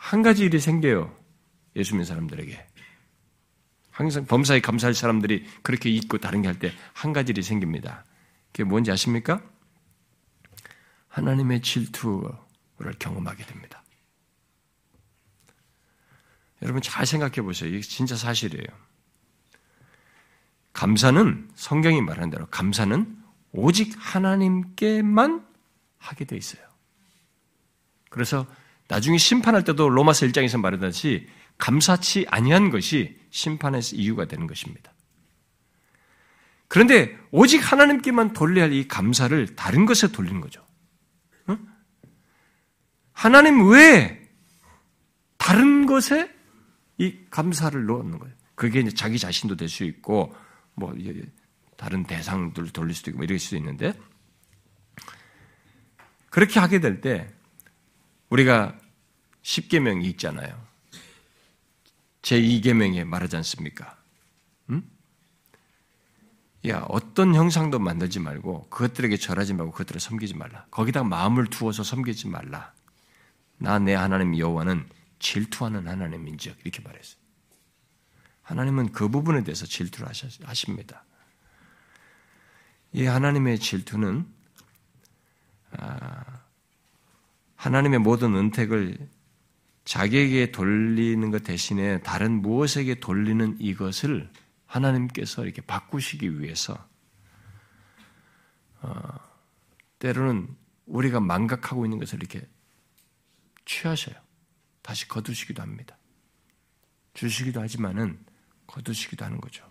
[0.00, 1.14] 한 가지 일이 생겨요.
[1.76, 2.66] 예수 믿는 사람들에게.
[4.00, 8.04] 항상 범사에 감사할 사람들이 그렇게 잊고 다른 게 할 때 한 가지 일이 생깁니다.
[8.50, 9.42] 그게 뭔지 아십니까?
[11.08, 13.82] 하나님의 질투를 경험하게 됩니다.
[16.62, 17.68] 여러분 잘 생각해 보세요.
[17.68, 18.64] 이게 진짜 사실이에요.
[20.72, 23.18] 감사는 성경이 말하는 대로 감사는
[23.52, 25.46] 오직 하나님께만
[25.98, 26.62] 하게 돼 있어요.
[28.08, 28.46] 그래서
[28.88, 31.28] 나중에 심판할 때도 로마서 1장에서 말하듯이
[31.60, 34.92] 감사치 아니한 것이 심판의 이유가 되는 것입니다.
[36.66, 40.64] 그런데 오직 하나님께만 돌려야 할 이 감사를 다른 것에 돌리는 거죠.
[41.46, 41.58] 어?
[43.12, 44.20] 하나님 외에
[45.36, 46.32] 다른 것에
[46.98, 48.34] 이 감사를 넣는 거예요.
[48.54, 50.34] 그게 이제 자기 자신도 될 수 있고,
[50.74, 50.94] 뭐,
[51.76, 53.94] 다른 대상들 돌릴 수도 있고, 뭐 이럴 수도 있는데,
[56.28, 57.32] 그렇게 하게 될 때,
[58.28, 58.78] 우리가
[59.42, 60.69] 10계명이 있잖아요.
[62.22, 63.96] 제2계명에 말하지 않습니까?
[64.70, 64.82] 음?
[66.68, 70.66] 야, 어떤 형상도 만들지 말고, 그것들에게 절하지 말고, 그것들을 섬기지 말라.
[70.70, 72.72] 거기다 마음을 두어서 섬기지 말라.
[73.58, 77.20] 나 내 하나님 여호와는 질투하는 하나님인즉 이렇게 말했어요.
[78.42, 81.04] 하나님은 그 부분에 대해서 질투를 하십니다.
[82.92, 84.26] 이 하나님의 질투는
[85.78, 86.40] 아,
[87.54, 89.08] 하나님의 모든 은택을
[89.84, 94.30] 자기에게 돌리는 것 대신에 다른 무엇에게 돌리는 이것을
[94.66, 96.88] 하나님께서 이렇게 바꾸시기 위해서
[98.82, 98.92] 어,
[99.98, 100.48] 때로는
[100.86, 102.46] 우리가 망각하고 있는 것을 이렇게
[103.64, 104.16] 취하셔요.
[104.82, 105.96] 다시 거두시기도 합니다.
[107.14, 108.18] 주시기도 하지만은
[108.66, 109.70] 거두시기도 하는 거죠.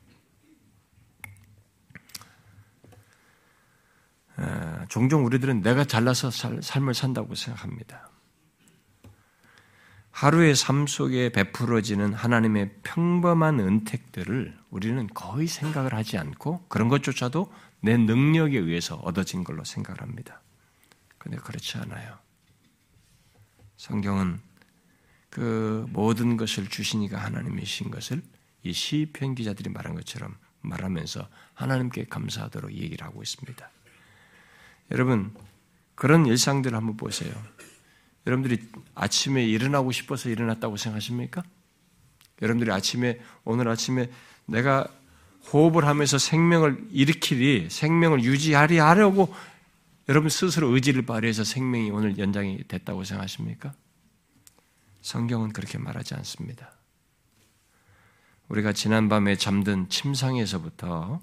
[4.90, 8.09] 종종 우리들은 내가 잘나서 살, 삶을 산다고 생각합니다.
[10.20, 17.96] 하루의 삶 속에 베풀어지는 하나님의 평범한 은택들을 우리는 거의 생각을 하지 않고 그런 것조차도 내
[17.96, 20.42] 능력에 의해서 얻어진 걸로 생각을 합니다.
[21.18, 22.18] 그런데 그렇지 않아요.
[23.78, 24.42] 성경은
[25.30, 28.22] 그 모든 것을 주시니가 하나님이신 것을
[28.64, 33.72] 이 시편 기자들이 말한 것처럼 말하면서 하나님께 감사하도록 얘기를 하고 있습니다.
[34.92, 35.34] 여러분
[35.96, 37.32] 그런 일상들을 한번 보세요.
[38.30, 38.62] 여러분들이
[38.94, 41.42] 아침에 일어나고 싶어서 일어났다고 생각하십니까?
[42.44, 44.12] 여러분들이 아침에 오늘 아침에
[44.46, 44.88] 내가
[45.52, 49.34] 호흡을 하면서 생명을 일으키리 생명을 유지하리 하려고
[50.08, 53.74] 여러분 스스로 의지를 발휘해서 생명이 오늘 연장이 됐다고 생각하십니까?
[55.02, 56.72] 성경은 그렇게 말하지 않습니다.
[58.48, 61.20] 우리가 지난밤에 잠든 침상에서부터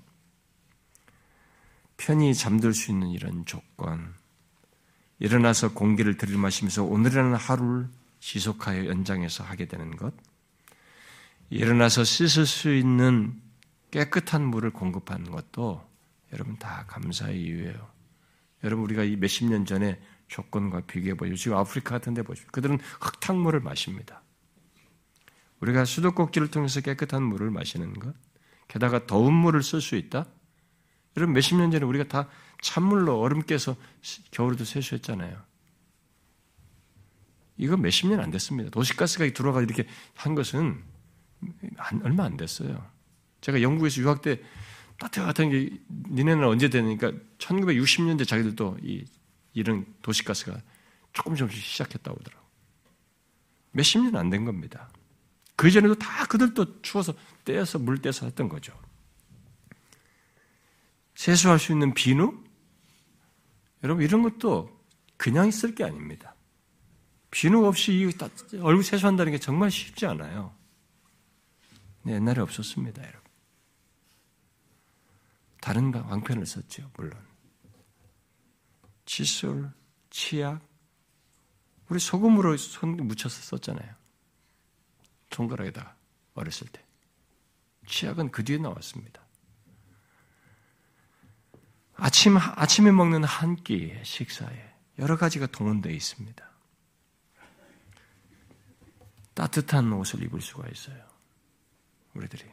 [1.96, 4.14] 편히 잠들 수 있는 이런 조건,
[5.18, 7.88] 일어나서 공기를 들이마시면서 오늘이라는 하루를
[8.20, 10.14] 지속하여 연장해서 하게 되는 것,
[11.50, 13.40] 일어나서 씻을 수 있는
[13.90, 15.88] 깨끗한 물을 공급하는 것도
[16.32, 17.88] 여러분 다 감사의 이유예요.
[18.64, 21.36] 여러분 우리가 이 몇십 년 전에 조건과 비교해 보죠.
[21.36, 22.50] 지금 아프리카 같은 데 보십시오.
[22.50, 24.22] 그들은 흙탕물을 마십니다.
[25.60, 28.14] 우리가 수도꼭지를 통해서 깨끗한 물을 마시는 것,
[28.68, 30.26] 게다가 더운 물을 쓸 수 있다?
[31.16, 32.28] 여러분 몇십 년 전에 우리가 다
[32.60, 33.76] 찬물로 얼음 깨서
[34.30, 35.42] 겨울에도 세수했잖아요.
[37.58, 38.70] 이거 몇십 년 안 됐습니다.
[38.70, 40.82] 도시가스가 들어가 이렇게 한 것은
[42.02, 42.90] 얼마 안 됐어요.
[43.40, 44.40] 제가 영국에서 유학 때
[44.98, 45.70] 따뜻한 게
[46.10, 49.04] 니네는 언제 되니까 1960년대 자기들도 이
[49.52, 50.60] 이런 도시가스가
[51.12, 52.46] 조금 조금씩 시작했다고 하더라고.
[53.72, 54.90] 몇십 년 안 된 겁니다.
[55.54, 58.78] 그 전에도 다 그들도 추워서 떼어서 물 떼서 했던 거죠.
[61.14, 62.44] 세수할 수 있는 비누?
[63.82, 64.76] 여러분 이런 것도
[65.16, 66.34] 그냥 있을 게 아닙니다.
[67.30, 68.10] 비누 없이
[68.60, 70.54] 얼굴 세수한다는 게 정말 쉽지 않아요.
[72.02, 73.20] 네, 옛날에 없었습니다, 여러분.
[75.60, 77.20] 다른 방편을 썼죠, 물론.
[79.04, 79.72] 칫솔,
[80.10, 80.60] 치약,
[81.88, 83.94] 우리 소금으로 손 묻혀서 썼잖아요.
[85.30, 85.96] 손가락에다가
[86.34, 86.84] 어렸을 때.
[87.86, 89.25] 치약은 그 뒤에 나왔습니다.
[91.96, 96.46] 아침, 아침에 먹는 한 끼의 식사에 여러 가지가 동원되어 있습니다.
[99.34, 101.06] 따뜻한 옷을 입을 수가 있어요.
[102.14, 102.44] 우리들이.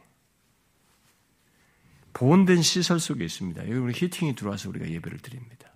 [2.12, 3.62] 보온된 시설 속에 있습니다.
[3.62, 5.70] 여기 우리 히팅이 들어와서 우리가 예배를 드립니다.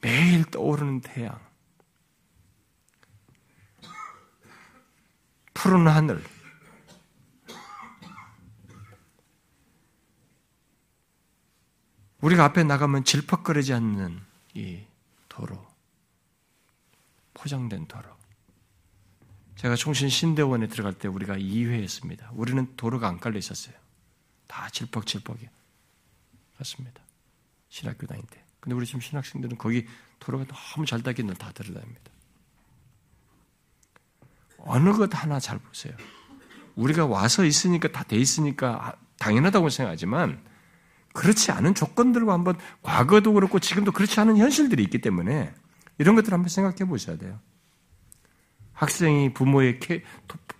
[0.00, 1.40] 매일 떠오르는 태양,
[5.54, 6.22] 푸른 하늘,
[12.24, 14.18] 우리가 앞에 나가면 질퍽거리지 않는
[14.54, 14.80] 이
[15.28, 15.62] 도로,
[17.34, 18.08] 포장된 도로.
[19.56, 22.30] 제가 총신 신대원에 들어갈 때 우리가 2회 했습니다.
[22.32, 23.74] 우리는 도로가 안 깔려 있었어요.
[24.46, 25.46] 다 질퍽질퍽이.
[26.54, 27.02] 그렇습니다.
[27.68, 28.42] 신학교 다닐 때.
[28.58, 29.86] 근데 우리 지금 신학생들은 거기
[30.18, 32.10] 도로가 너무 잘 닦이는 다 들어다닙니다.
[34.58, 35.94] 어느 것 하나 잘 보세요.
[36.74, 40.53] 우리가 와서 있으니까 다 돼 있으니까 당연하다고 생각하지만
[41.14, 45.54] 그렇지 않은 조건들과 한번 과거도 그렇고 지금도 그렇지 않은 현실들이 있기 때문에
[45.98, 47.38] 이런 것들을 한번 생각해 보셔야 돼요.
[48.72, 49.78] 학생이 부모의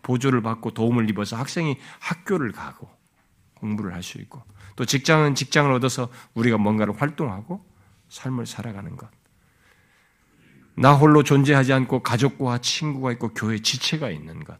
[0.02, 2.88] 보조를 받고 도움을 입어서 학생이 학교를 가고
[3.54, 4.42] 공부를 할 수 있고
[4.76, 7.64] 또 직장은 직장을 얻어서 우리가 뭔가를 활동하고
[8.08, 9.10] 삶을 살아가는 것.
[10.76, 14.58] 나 홀로 존재하지 않고 가족과 친구가 있고 교회 지체가 있는 것.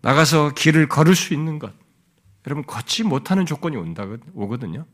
[0.00, 1.72] 나가서 길을 걸을 수 있는 것.
[2.46, 4.86] 여러분, 걷지 못하는 조건이 온다, 오거든요.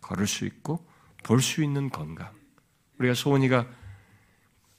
[0.00, 0.86] 걸을 수 있고,
[1.22, 2.32] 볼 수 있는 건강.
[2.98, 3.66] 우리가 소원이가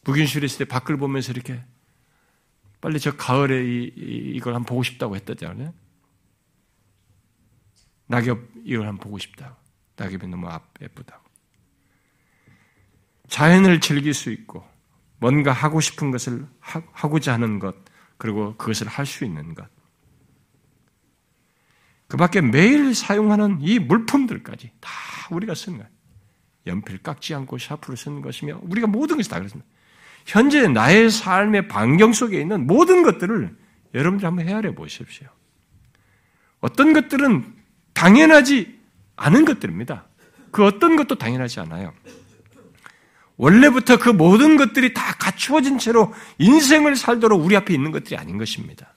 [0.04, 1.64] 북인실에 있을 때 밖을 보면서 이렇게
[2.82, 5.74] 빨리 저 가을에 이, 이걸 한번 보고 싶다고 했다잖아요.
[8.08, 9.56] 낙엽 이걸 한번 보고 싶다고.
[9.96, 10.50] 낙엽이 너무
[10.82, 11.24] 예쁘다고.
[13.30, 14.68] 자연을 즐길 수 있고
[15.20, 17.76] 뭔가 하고 싶은 것을 하고자 하는 것
[18.18, 19.68] 그리고 그것을 할 수 있는 것.
[22.08, 24.92] 그 밖에 매일 사용하는 이 물품들까지 다
[25.32, 25.92] 우리가 쓰는 거예요.
[26.68, 29.68] 연필 깎지 않고 샤프를 쓰는 것이며 우리가 모든 것이 다 그렇습니다.
[30.26, 33.56] 현재 나의 삶의 반경 속에 있는 모든 것들을
[33.94, 35.28] 여러분들 한번 헤아려 보십시오.
[36.62, 37.54] 어떤 것들은
[37.94, 38.80] 당연하지
[39.16, 40.08] 않은 것들입니다.
[40.52, 41.94] 그 어떤 것도 당연하지 않아요.
[43.38, 48.94] 원래부터 그 모든 것들이 다 갖추어진 채로 인생을 살도록 우리 앞에 있는 것들이 아닌 것입니다.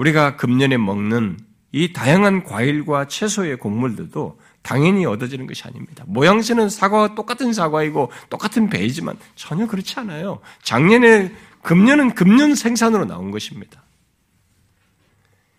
[0.00, 1.38] 우리가 금년에 먹는
[1.72, 6.04] 이 다양한 과일과 채소의 곡물들도 당연히 얻어지는 것이 아닙니다.
[6.06, 10.40] 모양새는 사과와 똑같은 사과이고 똑같은 배이지만 전혀 그렇지 않아요.
[10.62, 11.32] 작년에
[11.62, 13.82] 금년은 금년 생산으로 나온 것입니다.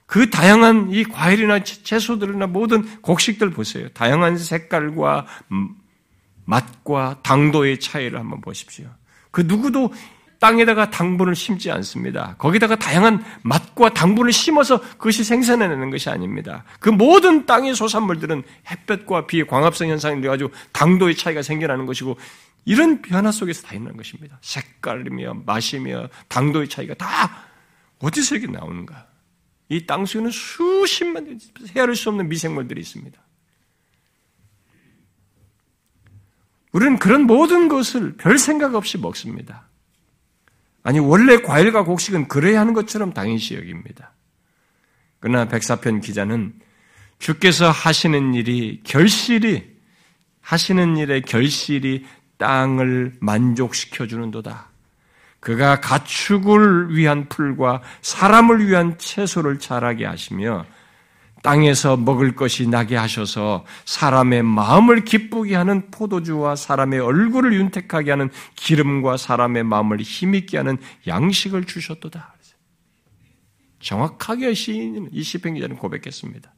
[0.08, 3.90] 그 다양한 이 과일이나 채소들이나 모든 곡식들 보세요.
[3.90, 5.28] 다양한 색깔과
[6.46, 8.88] 맛과 당도의 차이를 한번 보십시오.
[9.30, 9.94] 그 누구도
[10.42, 12.36] 땅에다가 당분을 심지 않습니다.
[12.40, 16.64] 거기다가 다양한 맛과 당분을 심어서 그것이 생산해내는 것이 아닙니다.
[16.80, 22.18] 그 모든 땅의 소산물들은 햇볕과 비의 광합성 현상이 돼가지고 당도의 차이가 생겨나는 것이고
[22.66, 24.40] 이런 변화 속에서 다 있는 것입니다.
[24.42, 27.46] 색깔이며 맛이며 당도의 차이가 다
[28.00, 29.06] 어디서 이렇게 나오는가?
[29.70, 31.40] 이 땅 속에는 수십만
[31.76, 33.22] 헤아릴 수 없는 미생물들이 있습니다.
[36.72, 39.71] 우리는 그런 모든 것을 별 생각 없이 먹습니다.
[40.84, 44.12] 아니 원래 과일과 곡식은 그래야 하는 것처럼 당연시 여깁니다.
[45.20, 46.54] 그러나 백사편 기자는
[47.20, 49.72] 주께서 하시는 일이 결실이
[50.42, 52.06] 하시는 일의 결실이
[52.38, 54.70] 땅을 만족시켜 주는도다.
[55.40, 60.66] 그가 가축을 위한 풀과 사람을 위한 채소를 자라게 하시며
[61.44, 69.18] 땅에서 먹을 것이 나게 하셔서 사람의 마음을 기쁘게 하는 포도주와 사람의 얼굴을 윤택하게 하는 기름과
[69.18, 70.78] 사람의 마음을 힘있게 하는
[71.08, 72.36] 양식을 주셨도다.
[73.82, 76.54] 정확하게 시인 이 시편 기자는 고백했습니다.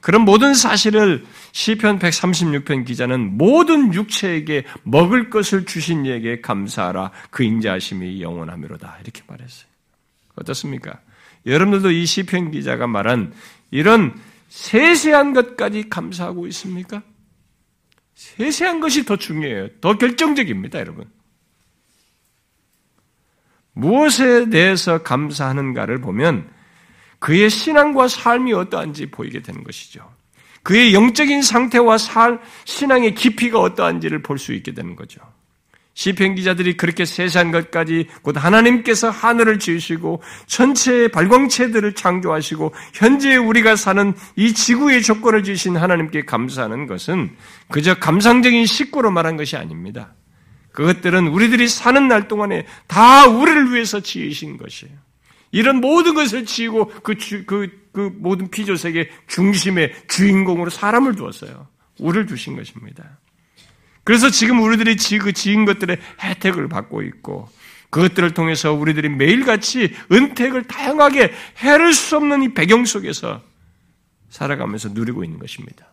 [0.00, 8.22] 그런 모든 사실을 시편 136편 기자는 모든 육체에게 먹을 것을 주신 이에게 감사하라 그 인자하심이
[8.22, 9.68] 영원하미로다 이렇게 말했어요.
[10.36, 11.00] 어떻습니까?
[11.44, 13.32] 여러분들도 이 시편 기자가 말한
[13.70, 14.14] 이런
[14.48, 17.02] 세세한 것까지 감사하고 있습니까?
[18.14, 19.68] 세세한 것이 더 중요해요.
[19.80, 21.08] 더 결정적입니다, 여러분.
[23.72, 26.50] 무엇에 대해서 감사하는가를 보면
[27.18, 30.10] 그의 신앙과 삶이 어떠한지 보이게 되는 것이죠.
[30.62, 35.20] 그의 영적인 상태와 살, 신앙의 깊이가 어떠한지를 볼 수 있게 되는 거죠.
[35.94, 44.14] 시편 기자들이 그렇게 세세한 것까지 곧 하나님께서 하늘을 지으시고 전체의 발광체들을 창조하시고 현재 우리가 사는
[44.36, 47.36] 이 지구의 조건을 지으신 하나님께 감사하는 것은
[47.70, 50.14] 그저 감상적인 식구로 말한 것이 아닙니다.
[50.72, 54.94] 그것들은 우리들이 사는 날 동안에 다 우리를 위해서 지으신 것이에요.
[55.52, 57.14] 이런 모든 것을 지고 그,
[57.46, 61.66] 그, 그 모든 피조세계 중심의 주인공으로 사람을 두었어요.
[61.98, 63.18] 우리를 두신 것입니다.
[64.04, 67.48] 그래서 지금 우리들이 그 지은 것들의 혜택을 받고 있고
[67.90, 73.42] 그것들을 통해서 우리들이 매일같이 은택을 다양하게 해를 수 없는 이 배경 속에서
[74.30, 75.92] 살아가면서 누리고 있는 것입니다.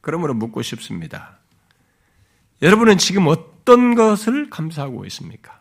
[0.00, 1.38] 그러므로 묻고 싶습니다.
[2.62, 5.60] 여러분은 지금 어떤 것을 감사하고 있습니까?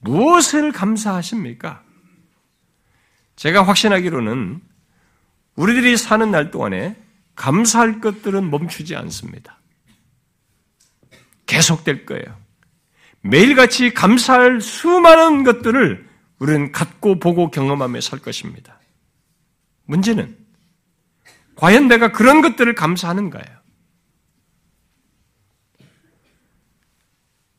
[0.00, 1.82] 무엇을 감사하십니까?
[3.36, 4.60] 제가 확신하기로는
[5.54, 6.96] 우리들이 사는 날 동안에
[7.40, 9.58] 감사할 것들은 멈추지 않습니다.
[11.46, 12.38] 계속될 거예요.
[13.22, 16.06] 매일같이 감사할 수많은 것들을
[16.38, 18.78] 우리는 갖고 보고 경험하며 살 것입니다.
[19.86, 20.36] 문제는
[21.56, 23.60] 과연 내가 그런 것들을 감사하는가요?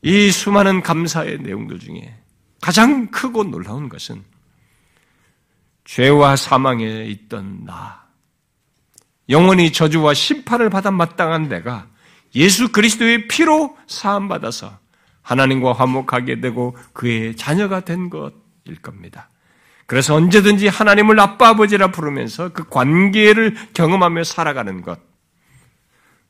[0.02, 2.22] 이 수많은 감사의 내용들 중에
[2.60, 4.22] 가장 크고 놀라운 것은
[5.84, 8.01] 죄와 사망에 있던 나,
[9.32, 11.88] 영원히 저주와 심판을 받아 마땅한 내가
[12.36, 14.78] 예수 그리스도의 피로 사함 받아서
[15.22, 19.28] 하나님과 화목하게 되고 그의 자녀가 된 것일 겁니다.
[19.86, 25.00] 그래서 언제든지 하나님을 아빠 아버지라 부르면서 그 관계를 경험하며 살아가는 것,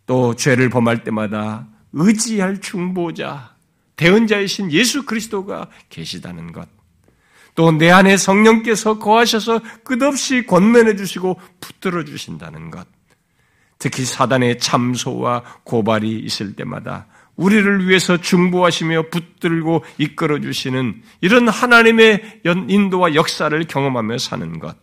[0.06, 3.54] 또 죄를 범할 때마다 의지할 중보자,
[3.96, 6.68] 대언자이신 예수 그리스도가 계시다는 것,
[7.54, 12.86] 또 내 안에 성령께서 거하셔서 끝없이 권면해 주시고 붙들어 주신다는 것,
[13.78, 23.14] 특히 사단의 참소와 고발이 있을 때마다 우리를 위해서 중보하시며 붙들고 이끌어 주시는 이런 하나님의 인도와
[23.14, 24.76] 역사를 경험하며 사는 것.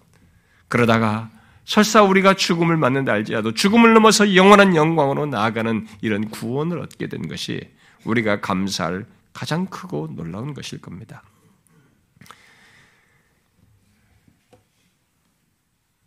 [0.68, 1.30] 그러다가
[1.66, 7.62] 설사 우리가 죽음을 맞는다 할지라도 죽음을 넘어서 영원한 영광으로 나아가는 이런 구원을 얻게 된 것이
[8.06, 11.24] 우리가 감사할 가장 크고 놀라운 것일 겁니다.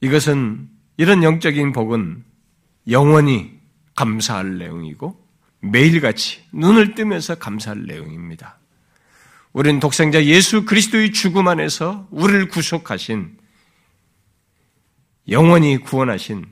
[0.03, 2.25] 이것은 이런 영적인 복은
[2.91, 3.59] 영원히
[3.95, 5.17] 감사할 내용이고
[5.61, 8.59] 매일같이 눈을 뜨면서 감사할 내용입니다.
[9.53, 13.39] 우리는 독생자 예수 그리스도의 죽음 안에서 우리를 구속하신
[15.29, 16.47] 영원히 구원하신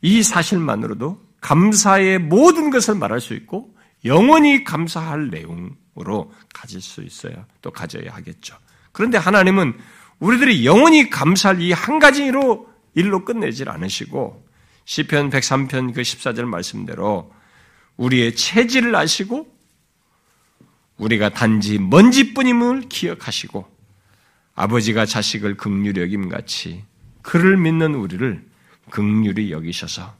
[0.00, 3.74] 이 사실만으로도 감사의 모든 것을 말할 수 있고
[4.06, 7.44] 영원히 감사할 내용으로 가질 수 있어요.
[7.60, 8.56] 또 가져야 하겠죠.
[8.92, 9.76] 그런데 하나님은
[10.20, 12.68] 우리들이 영원히 감사할 이 한 가지로
[12.98, 14.44] 일로 끝내질 않으시고
[14.84, 17.32] 시편 103편 그 14절 말씀대로
[17.96, 19.56] 우리의 체질을 아시고
[20.96, 23.78] 우리가 단지 먼지뿐임을 기억하시고
[24.56, 26.84] 아버지가 자식을 극률히 여김 같이
[27.22, 28.44] 그를 믿는 우리를
[28.90, 30.16] 극률히 여기셔서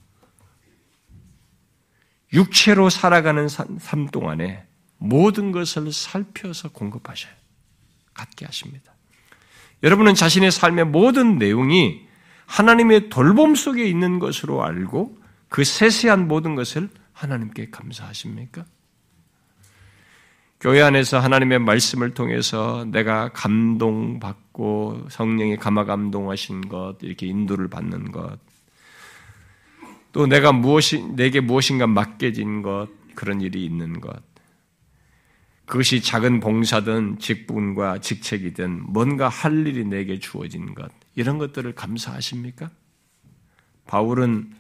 [2.33, 4.65] 육체로 살아가는 삶 동안에
[4.99, 7.33] 모든 것을 살펴서 공급하셔요.
[8.15, 8.93] 갖게 하십니다.
[9.83, 12.08] 여러분은 자신의 삶의 모든 내용이
[12.49, 15.17] 하나님의 돌봄 속에 있는 것으로 알고
[15.49, 18.65] 그 세세한 모든 것을 하나님께 감사하십니까?
[20.61, 28.39] 교회 안에서 하나님의 말씀을 통해서 내가 감동받고 성령이 감화 감동하신 것, 이렇게 인도를 받는 것,
[30.13, 34.21] 또 내가 무엇이, 내게 무엇인가 맡겨진 것, 그런 일이 있는 것,
[35.67, 42.71] 그것이 작은 봉사든 직분과 직책이든 뭔가 할 일이 내게 주어진 것, 이런 것들을 감사하십니까?
[43.89, 44.55] 바울은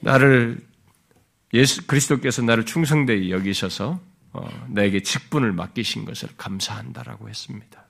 [0.00, 0.60] 나를
[1.54, 4.00] 예수 그리스도께서 나를 충성되이 여기셔서
[4.32, 7.84] 어, 나에게 직분을 맡기신 것을 감사한다라고 했습니다.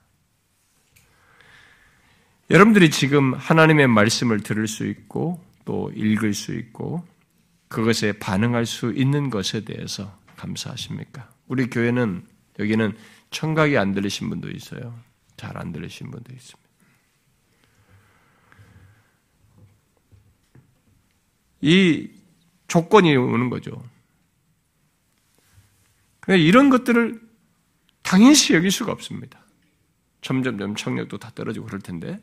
[2.51, 7.07] 여러분들이 지금 하나님의 말씀을 들을 수 있고 또 읽을 수 있고
[7.69, 11.31] 그것에 반응할 수 있는 것에 대해서 감사하십니까?
[11.47, 12.23] 우리 교회는
[12.59, 12.95] 여기는
[13.31, 14.95] 청각이 안 들리신 분도 있어요.
[15.43, 16.71] 잘 안 들리신 분도 있습니다.
[21.63, 22.11] 이
[22.69, 23.83] 조건이 오는 거죠.
[26.29, 27.21] 이런 것들을
[28.03, 29.45] 당연시 여길 수가 없습니다.
[30.21, 32.21] 점점점 청력도 다 떨어지고 그럴 텐데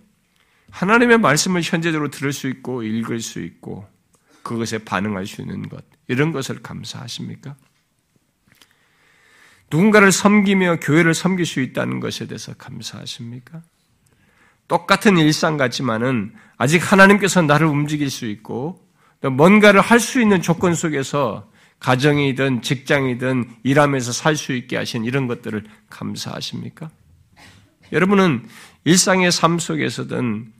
[0.72, 3.86] 하나님의 말씀을 현재적으로 들을 수 있고 읽을 수 있고
[4.43, 7.57] 그것에 반응할 수 있는 것 이런 것을 감사하십니까?
[9.72, 13.61] 누군가를 섬기며 교회를 섬길 수 있다는 것에 대해서 감사하십니까?
[14.67, 18.84] 똑같은 일상 같지만은 아직 하나님께서 나를 움직일 수 있고
[19.22, 21.49] 뭔가를 할 수 있는 조건 속에서
[21.80, 26.89] 가정이든 직장이든 일하면서 살 수 있게 하신 이런 것들을 감사하십니까?
[27.91, 28.47] 여러분은
[28.84, 30.51] 일상의 삶 속에서든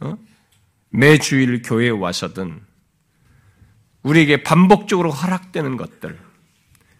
[0.00, 0.18] 어?
[0.90, 2.60] 매주일 교회에 와서든
[4.02, 6.18] 우리에게 반복적으로 허락되는 것들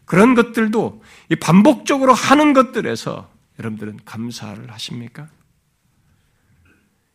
[0.05, 5.29] 그런 것들도 이 반복적으로 하는 것들에서 여러분들은 감사를 하십니까?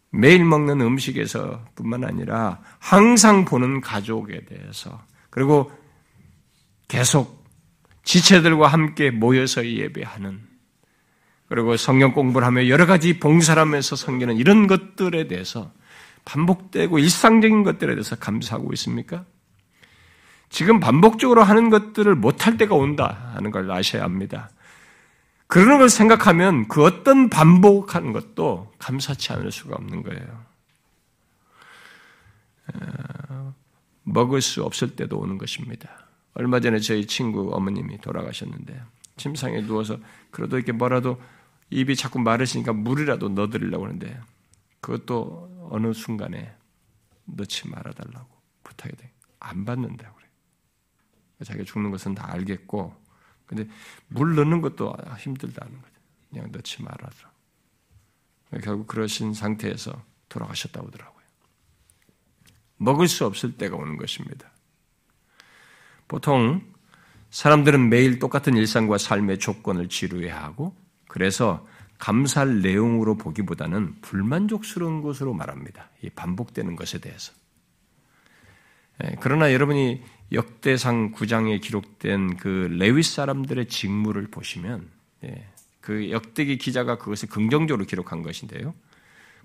[0.10, 5.72] 매일 먹는 음식에서 뿐만 아니라 항상 보는 가족에 대해서 그리고
[6.90, 7.46] 계속
[8.04, 10.42] 지체들과 함께 모여서 예배하는
[11.48, 15.72] 그리고 성경 공부를 하며 여러 가지 봉사를 하면서 섬기는 이런 것들에 대해서
[16.26, 19.26] 반복되고 일상적인 것들에 대해서 감사하고 있습니까?
[20.52, 24.50] 지금 반복적으로 하는 것들을 못할 때가 온다 하는 걸 아셔야 합니다.
[25.48, 30.46] 그러는 걸 생각하면 그 어떤 반복하는 것도 감사치 않을 수가 없는 거예요.
[32.74, 33.54] 어,
[34.04, 35.90] 먹을 수 없을 때도 오는 것입니다.
[36.34, 38.82] 얼마 전에 저희 친구 어머님이 돌아가셨는데
[39.16, 39.98] 침상에 누워서
[40.32, 41.22] 그래도 이렇게 뭐라도
[41.70, 44.20] 입이 자꾸 마르시니까 물이라도 넣어드리려고 하는데
[44.82, 46.54] 그것도 어느 순간에
[47.26, 48.28] 넣지 말아달라고
[48.64, 49.12] 부탁이 돼.
[49.40, 50.21] 안 받는다고.
[51.44, 52.96] 자기가 죽는 것은 다 알겠고,
[53.46, 53.68] 근데
[54.08, 55.94] 물 넣는 것도 힘들다는 거죠.
[56.30, 57.12] 그냥 넣지 말아라.
[58.64, 61.22] 결국 그러신 상태에서 돌아가셨다고 하더라고요.
[62.78, 64.50] 먹을 수 없을 때가 오는 것입니다.
[66.08, 66.62] 보통
[67.30, 70.76] 사람들은 매일 똑같은 일상과 삶의 조건을 지루해하고
[71.08, 71.66] 그래서
[71.98, 75.90] 감사할 내용으로 보기보다는 불만족스러운 것으로 말합니다.
[76.02, 77.32] 이 반복되는 것에 대해서.
[79.04, 84.88] 예, 그러나 여러분이 역대상 9장에 기록된 그 레위 사람들의 직무를 보시면
[85.26, 85.48] 예,
[85.82, 88.74] 그 역대기 기자가 그것을 긍정적으로 기록한 것인데요.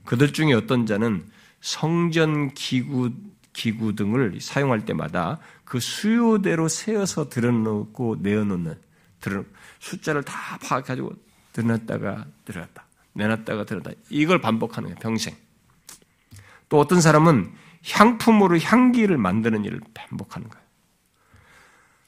[0.05, 1.26] 그들 중에 어떤 자는
[1.61, 3.12] 성전 기구
[3.53, 8.78] 기구 등을 사용할 때마다 그 수요대로 세어서 들어놓고 내어놓는
[9.20, 9.45] 들어
[9.80, 11.12] 숫자를 다 파악해가지고
[11.53, 15.34] 들어놨다가 들어갔다 내놨다가 들어갔다 이걸 반복하는 거예요 평생.
[16.68, 17.53] 또 어떤 사람은
[17.89, 20.66] 향품으로 향기를 만드는 일을 반복하는 거예요.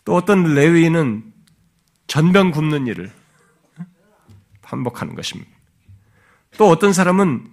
[0.08, 1.34] 또 어떤 레위인은
[2.06, 3.12] 전병 굽는 일을
[4.62, 5.50] 반복하는 것입니다.
[6.56, 7.46] 또 어떤 사람은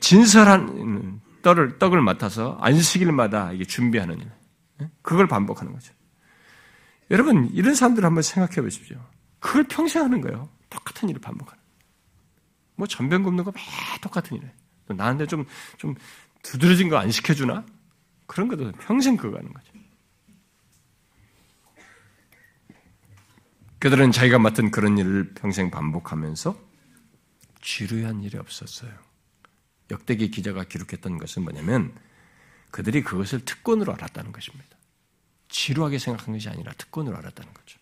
[0.00, 4.88] 진설한 떡을, 떡을 맡아서 안식일마다 준비하는 일.
[5.02, 5.92] 그걸 반복하는 거죠.
[7.10, 8.96] 여러분, 이런 사람들 한번 생각해 보십시오.
[9.38, 10.48] 그걸 평생 하는 거예요.
[10.70, 11.62] 똑같은 일을 반복하는.
[12.76, 13.58] 뭐 전병 굽는 거매
[14.00, 14.50] 똑같은 일에.
[14.88, 15.44] 나한테 좀,
[15.76, 15.94] 좀
[16.42, 17.62] 두드러진 거 안 시켜주나?
[18.24, 19.75] 그런 것도 평생 그거 하는 거죠.
[23.78, 26.58] 그들은 자기가 맡은 그런 일을 평생 반복하면서
[27.60, 28.90] 지루한 일이 없었어요.
[29.90, 31.94] 역대기 기자가 기록했던 것은 뭐냐면
[32.70, 34.76] 그들이 그것을 특권으로 알았다는 것입니다.
[35.48, 37.78] 지루하게 생각한 것이 아니라 특권으로 알았다는 거죠.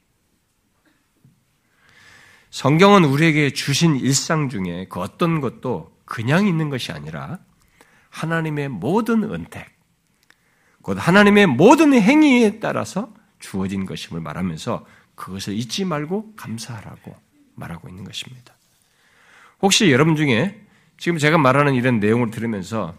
[2.51, 7.41] 성경은 우리에게 주신 일상 중에 그 어떤 것도 그냥 있는 것이 아니라
[8.11, 9.67] 하나님의 모든 은택,
[10.83, 17.17] 곧 하나님의 모든 행위에 따라서 주어진 것임을 말하면서 그것을 잊지 말고 감사하라고
[17.55, 18.55] 말하고 있는 것입니다.
[19.63, 20.61] 혹시 여러분 중에
[20.99, 22.97] 지금 제가 말하는 이런 내용을 들으면서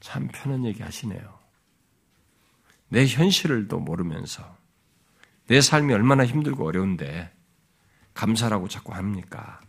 [0.00, 1.38] 참 편한 얘기 하시네요.
[2.88, 4.56] 내 현실을도 모르면서
[5.46, 7.32] 내 삶이 얼마나 힘들고 어려운데
[8.14, 9.60] 감사라고 자꾸 합니까?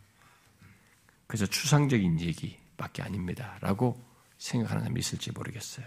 [1.28, 3.58] 그래서 추상적인 얘기밖에 아닙니다.
[3.62, 4.04] 라고
[4.38, 5.86] 생각하는 사람이 있을지 모르겠어요.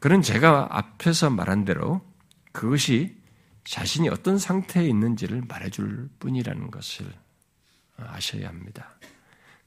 [0.00, 2.00] 그런 제가 앞에서 말한 대로
[2.52, 3.16] 그것이
[3.64, 7.06] 자신이 어떤 상태에 있는지를 말해줄 뿐이라는 것을
[7.96, 8.98] 아셔야 합니다.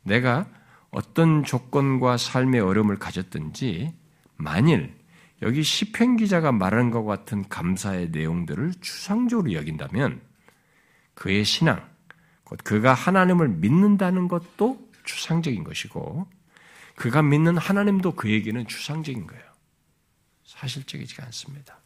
[0.03, 0.47] 내가
[0.91, 3.93] 어떤 조건과 삶의 어려움을 가졌든지
[4.37, 4.95] 만일
[5.41, 10.21] 여기 시편 기자가 말한 것 같은 감사의 내용들을 추상적으로 여긴다면
[11.13, 11.87] 그의 신앙,
[12.43, 16.27] 곧 그가 하나님을 믿는다는 것도 추상적인 것이고
[16.95, 19.43] 그가 믿는 하나님도 그에게는 추상적인 거예요.
[20.45, 21.79] 사실적이지 않습니다.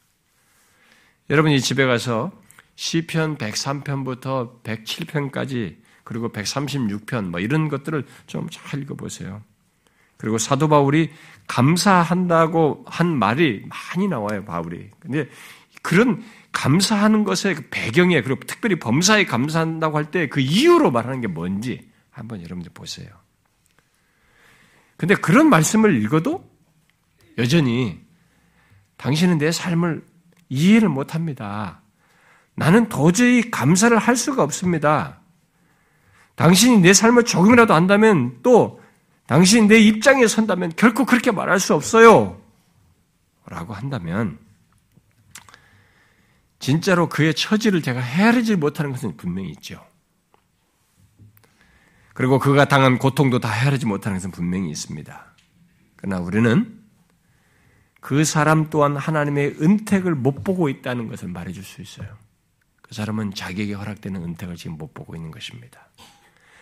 [1.30, 2.32] 여러분이 집에 가서
[2.76, 9.42] 시편 103편부터 107편까지 그리고 136편 뭐 이런 것들을 좀 잘 읽어보세요.
[10.18, 11.12] 그리고 사도 바울이
[11.48, 14.90] 감사한다고 한 말이 많이 나와요, 바울이.
[15.00, 15.30] 근데
[15.82, 21.28] 그런 감사하는 것의 그 배경에 그리고 특별히 범사에 감사한다고 할 때 그 이유로 말하는 게
[21.28, 23.08] 뭔지 한번 여러분들 보세요.
[24.98, 26.50] 근데 그런 말씀을 읽어도
[27.38, 28.00] 여전히
[28.98, 30.04] 당신은 내 삶을
[30.50, 31.82] 이해를 못 합니다.
[32.56, 35.20] 나는 도저히 감사를 할 수가 없습니다.
[36.36, 38.82] 당신이 내 삶을 조금이라도 안다면 또
[39.28, 42.42] 당신이 내 입장에 선다면 결코 그렇게 말할 수 없어요.
[43.46, 44.38] 라고 한다면
[46.60, 49.84] 진짜로 그의 처지를 제가 헤아리지 못하는 것은 분명히 있죠.
[52.14, 55.26] 그리고 그가 당한 고통도 다 헤아리지 못하는 것은 분명히 있습니다.
[55.96, 56.79] 그러나 우리는
[58.00, 62.08] 그 사람 또한 하나님의 은택을 못 보고 있다는 것을 말해줄 수 있어요.
[62.82, 65.90] 그 사람은 자기에게 허락되는 은택을 지금 못 보고 있는 것입니다.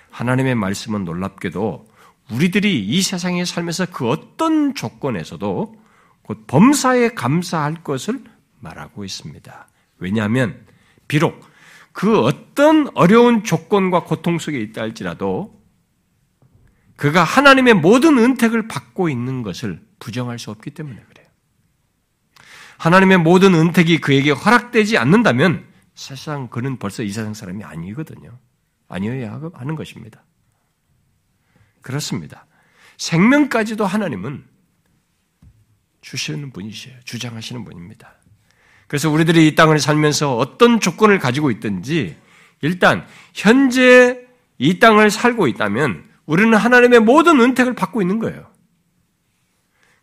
[0.10, 1.88] 하나님의 말씀은 놀랍게도
[2.32, 5.82] 우리들이 이 세상에 살면서 그 어떤 조건에서도
[6.24, 8.24] 곧 범사에 감사할 것을
[8.60, 9.68] 말하고 있습니다.
[10.00, 10.66] 왜냐하면
[11.08, 11.46] 비록
[11.94, 15.58] 그 어떤 어려운 조건과 고통 속에 있다 할지라도
[16.96, 21.17] 그가 하나님의 모든 은택을 받고 있는 것을 부정할 수 없기 때문에 그래요.
[22.78, 25.66] 하나님의 모든 은택이 그에게 허락되지 않는다면
[25.96, 28.38] 사실상 그는 벌써 이 세상 사람이 아니거든요.
[28.88, 30.24] 아니어야 하는 것입니다.
[31.82, 32.46] 그렇습니다.
[32.98, 34.46] 생명까지도 하나님은
[36.02, 36.96] 주시는 분이세요.
[37.04, 38.14] 주장하시는 분입니다.
[38.88, 42.16] 그래서 우리들이 이 땅을 살면서 어떤 조건을 가지고 있든지
[42.62, 44.26] 일단 현재
[44.58, 48.50] 이 땅을 살고 있다면 우리는 하나님의 모든 은택을 받고 있는 거예요.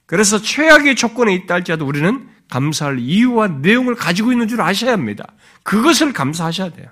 [0.07, 5.33] 그래서 최악의 조건에 있다 할지라도 우리는 감사할 이유와 내용을 가지고 있는 줄 아셔야 합니다.
[5.63, 6.89] 그것을 감사하셔야 돼요.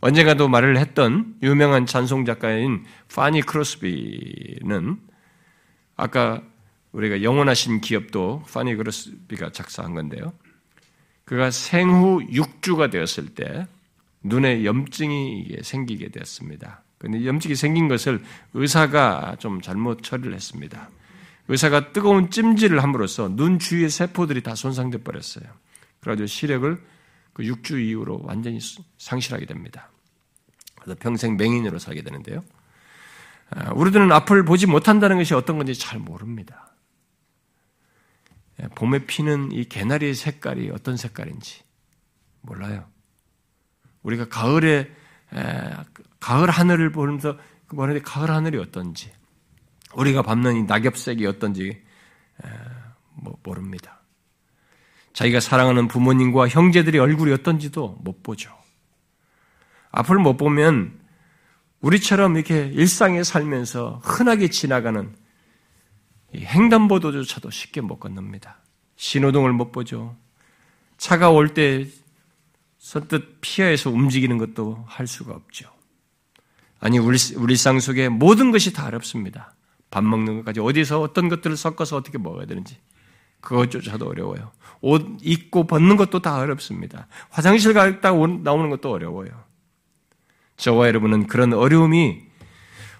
[0.00, 2.84] 언젠가도 말을 했던 유명한 찬송 작가인
[3.14, 4.98] 파니 크로스비는
[5.96, 6.42] 아까
[6.90, 10.32] 우리가 영원하신 기업도 파니 그로스비가 작사한 건데요.
[11.24, 13.66] 그가 생후 6주가 되었을 때
[14.24, 16.82] 눈에 염증이 생기게 되었습니다.
[16.98, 18.22] 근데 염증이 생긴 것을
[18.54, 20.90] 의사가 좀 잘못 처리를 했습니다.
[21.48, 25.44] 의사가 뜨거운 찜질을 함으로써 눈 주위의 세포들이 다 손상돼 버렸어요.
[26.00, 26.84] 그래가지고 시력을
[27.32, 28.58] 그 6주 이후로 완전히
[28.98, 29.90] 상실하게 됩니다.
[30.76, 32.44] 그래서 평생 맹인으로 살게 되는데요.
[33.50, 36.74] 아, 우리들은 앞을 보지 못한다는 것이 어떤 건지 잘 모릅니다.
[38.62, 41.62] 예, 봄에 피는 이 개나리의 색깔이 어떤 색깔인지
[42.40, 42.86] 몰라요.
[44.02, 44.90] 우리가 가을에
[46.20, 49.12] 가을 하늘을 보면서 그 가을 하늘이 어떤지
[49.94, 51.82] 우리가 밟는 이 낙엽색이 어떤지
[53.14, 54.00] 뭐 모릅니다.
[55.12, 58.56] 자기가 사랑하는 부모님과 형제들의 얼굴이 어떤지도 못 보죠.
[59.90, 60.98] 앞을 못 보면
[61.80, 65.14] 우리처럼 이렇게 일상에 살면서 흔하게 지나가는
[66.34, 68.56] 횡단보도조차도 쉽게 못 건넙니다.
[68.96, 70.16] 신호등을 못 보죠.
[70.96, 71.86] 차가 올 때
[72.78, 75.70] 선뜻 피하에서 움직이는 것도 할 수가 없죠.
[76.80, 79.54] 아니, 우리, 우리 일상 속에 모든 것이 다 어렵습니다.
[79.92, 82.78] 밥 먹는 것까지 어디서 어떤 것들을 섞어서 어떻게 먹어야 되는지.
[83.42, 84.50] 그것조차도 어려워요.
[84.80, 87.06] 옷 입고 벗는 것도 다 어렵습니다.
[87.28, 89.30] 화장실 갔다 나오는 것도 어려워요.
[90.56, 92.22] 저와 여러분은 그런 어려움이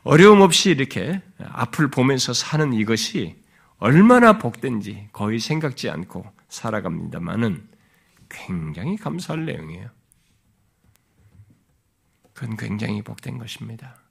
[0.05, 3.37] 어려움 없이 이렇게 앞을 보면서 사는 이것이
[3.79, 7.69] 얼마나 복된지 거의 생각지 않고 살아갑니다만은
[8.29, 9.89] 굉장히 감사할 내용이에요.
[12.35, 14.02] 그건 굉장히 복된 것입니다.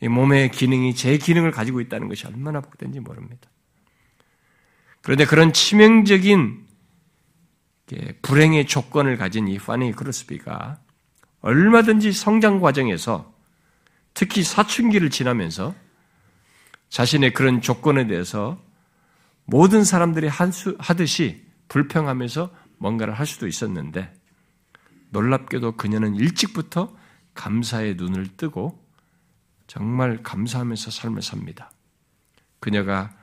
[0.00, 3.48] 이 몸의 기능이 제 기능을 가지고 있다는 것이 얼마나 복된지 모릅니다.
[5.00, 6.66] 그런데 그런 치명적인
[8.22, 10.80] 불행의 조건을 가진 이 파니 크루스비가
[11.40, 13.32] 얼마든지 성장 과정에서
[14.14, 15.74] 특히 사춘기를 지나면서
[16.88, 18.60] 자신의 그런 조건에 대해서
[19.44, 24.12] 모든 사람들이 하듯이 불평하면서 뭔가를 할 수도 있었는데
[25.10, 26.94] 놀랍게도 그녀는 일찍부터
[27.34, 28.84] 감사의 눈을 뜨고
[29.66, 31.70] 정말 감사하면서 삶을 삽니다.
[32.60, 33.14] 그녀가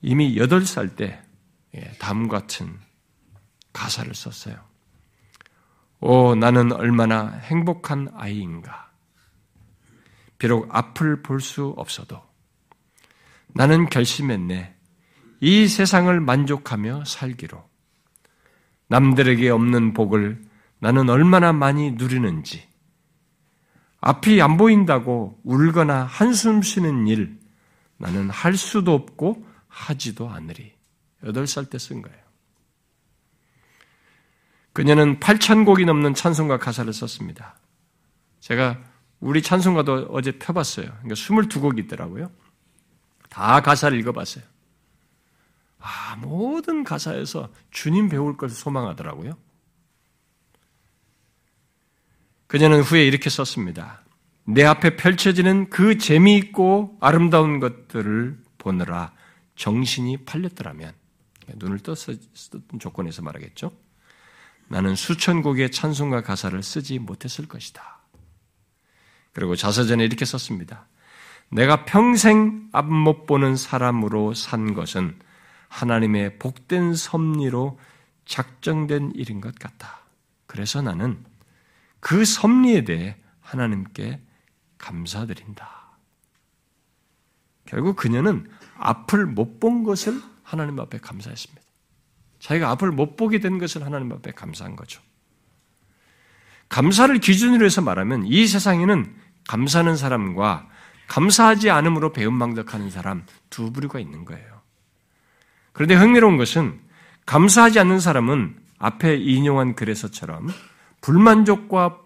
[0.00, 1.22] 이미 8살 때
[1.74, 2.78] 예, 다음 같은
[3.72, 4.56] 가사를 썼어요.
[6.00, 8.90] 오, 나는 얼마나 행복한 아이인가.
[10.38, 12.22] 비록 앞을 볼 수 없어도
[13.48, 14.76] 나는 결심했네.
[15.40, 17.68] 이 세상을 만족하며 살기로.
[18.88, 20.42] 남들에게 없는 복을
[20.78, 22.67] 나는 얼마나 많이 누리는지
[24.00, 27.38] 앞이 안 보인다고 울거나 한숨 쉬는 일
[27.96, 30.72] 나는 할 수도 없고 하지도 않으리.
[31.24, 32.18] 8살 때 쓴 거예요.
[34.72, 37.58] 그녀는 8천 곡이 넘는 찬송가 가사를 썼습니다.
[38.38, 38.78] 제가
[39.18, 40.86] 우리 찬송가도 어제 펴봤어요.
[40.86, 42.30] 그러니까 22곡이 있더라고요.
[43.28, 44.44] 다 가사를 읽어봤어요.
[45.80, 49.36] 아, 모든 가사에서 주님 뵐 것을 소망하더라고요.
[52.48, 54.02] 그녀는 후에 이렇게 썼습니다.
[54.44, 59.12] 내 앞에 펼쳐지는 그 재미있고 아름다운 것들을 보느라
[59.54, 60.92] 정신이 팔렸더라면,
[61.56, 63.70] 눈을 쓰던 조건에서 말하겠죠.
[64.68, 68.00] 나는 수천 곡의 찬송가 가사를 쓰지 못했을 것이다.
[69.32, 70.86] 그리고 자서전에 이렇게 썼습니다.
[71.50, 75.18] 내가 평생 앞 못 보는 사람으로 산 것은
[75.68, 77.78] 하나님의 복된 섭리로
[78.24, 80.00] 작정된 일인 것 같다.
[80.46, 81.22] 그래서 나는
[82.00, 84.20] 그 섭리에 대해 하나님께
[84.78, 85.68] 감사드린다.
[87.66, 91.62] 결국 그녀는 앞을 못 본 것을 하나님 앞에 감사했습니다.
[92.40, 95.02] 자기가 앞을 못 보게 된 것을 하나님 앞에 감사한 거죠.
[96.68, 99.14] 감사를 기준으로 해서 말하면 이 세상에는
[99.48, 100.68] 감사하는 사람과
[101.08, 104.60] 감사하지 않음으로 배은망덕하는 사람 두 부류가 있는 거예요.
[105.72, 106.80] 그런데 흥미로운 것은
[107.26, 110.48] 감사하지 않는 사람은 앞에 인용한 글에서처럼
[111.00, 111.98] 불만족과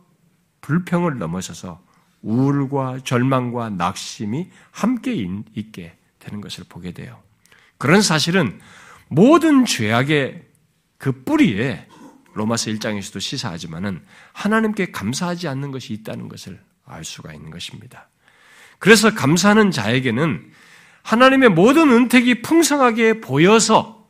[0.60, 1.82] 불평을 넘어서서
[2.22, 7.20] 우울과 절망과 낙심이 함께 있게 되는 것을 보게 돼요.
[7.78, 8.60] 그런 사실은
[9.08, 10.44] 모든 죄악의
[10.98, 11.86] 그 뿌리에
[12.34, 18.08] 로마서 1장에서도 시사하지만은 하나님께 감사하지 않는 것이 있다는 것을 알 수가 있는 것입니다.
[18.78, 20.50] 그래서 감사하는 자에게는
[21.02, 24.01] 하나님의 모든 은택이 풍성하게 보여서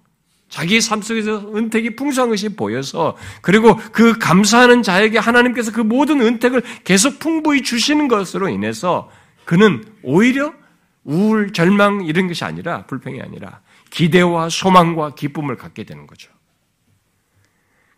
[0.52, 6.62] 자기 삶 속에서 은택이 풍성한 것이 보여서 그리고 그 감사하는 자에게 하나님께서 그 모든 은택을
[6.84, 9.10] 계속 풍부히 주시는 것으로 인해서
[9.46, 10.52] 그는 오히려
[11.04, 16.30] 우울, 절망 이런 것이 아니라 불평이 아니라 기대와 소망과 기쁨을 갖게 되는 거죠.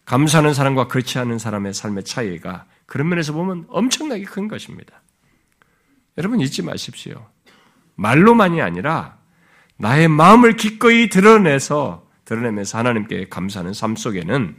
[0.05, 5.03] 감사하는 사람과 그렇지 않은 사람의 삶의 차이가 그런 면에서 보면 엄청나게 큰 것입니다.
[6.19, 7.27] 여러분 잊지 마십시오.
[7.97, 9.19] 말로만이 아니라
[9.77, 14.57] 나의 마음을 기꺼이 드러내서 드러내면서 하나님께 감사하는 삶 속에는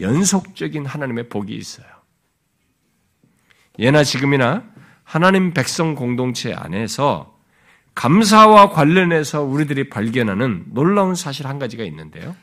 [0.00, 1.86] 연속적인 하나님의 복이 있어요.
[3.78, 4.64] 예나 지금이나
[5.02, 7.38] 하나님 백성 공동체 안에서
[7.94, 12.34] 감사와 관련해서 우리들이 발견하는 놀라운 사실 한 가지가 있는데요.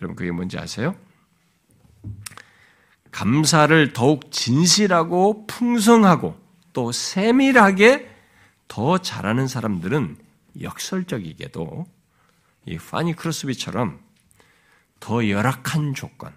[0.00, 0.94] 여러분 그게 뭔지 아세요?
[3.10, 6.38] 감사를 더욱 진실하고 풍성하고
[6.72, 8.08] 또 세밀하게
[8.68, 10.16] 더 잘하는 사람들은
[10.62, 11.86] 역설적이게도
[12.66, 13.98] 이 파니 크로스비처럼
[15.00, 16.32] 더 열악한 조건,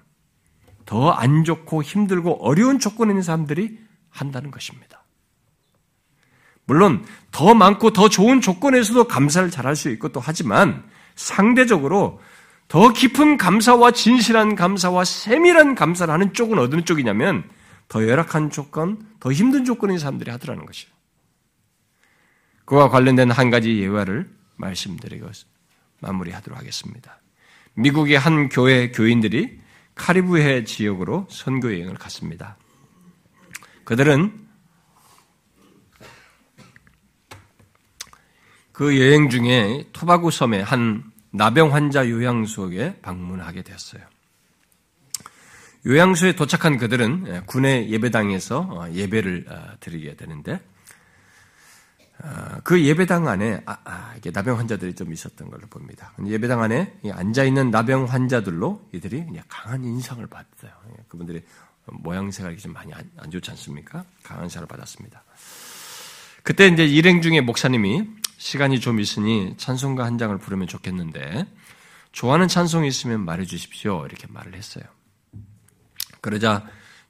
[0.86, 5.04] 더 안 좋고 힘들고 어려운 조건에 있는 사람들이 한다는 것입니다.
[6.66, 10.84] 물론 더 많고 더 좋은 조건에서도 감사를 잘할 수 있고 또 하지만
[11.16, 12.22] 상대적으로
[12.68, 17.50] 더 깊은 감사와 진실한 감사와 세밀한 감사를 하는 쪽은 어느 쪽이냐면
[17.90, 20.92] 더 열악한 조건, 더 힘든 조건의 사람들이 하더라는 것이에요.
[22.66, 25.30] 그와 관련된 한 가지 예화를 말씀드리고
[26.04, 27.20] 마무리하도록 하겠습니다.
[27.74, 29.60] 미국의 한 교회 교인들이
[29.95, 32.58] 카리브해 지역으로 선교 여행을 갔습니다.
[33.84, 34.43] 그들은
[38.72, 44.01] 그 여행 중에 토바구 섬의 한 나병 환자 요양소에 방문하게 됐어요.
[45.86, 50.73] 요양소에 도착한 그들은 군의 예배당에서 어, 예배를 어, 드리게 되는데 아,
[52.64, 56.14] 그 예배당 안에 아, 아, 이게 나병 환자들이 좀 있었던 걸로 봅니다.
[56.26, 60.72] 예배당 안에 앉아 있는 나병 환자들로 이들이 강한 인상을 받았어요.
[60.92, 61.44] 예, 그분들이
[61.86, 64.06] 모양새가 좀 많이 안, 안 좋지 않습니까?
[64.24, 65.24] 강한 인상을 받았습니다.
[66.44, 68.08] 그때 이제 일행 중에 목사님이
[68.38, 71.46] 시간이 좀 있으니 찬송가 한 장을 부르면 좋겠는데
[72.14, 74.06] 좋아하는 찬송이 있으면 말해 주십시오.
[74.06, 74.84] 이렇게 말을 했어요.
[76.22, 76.66] 그러자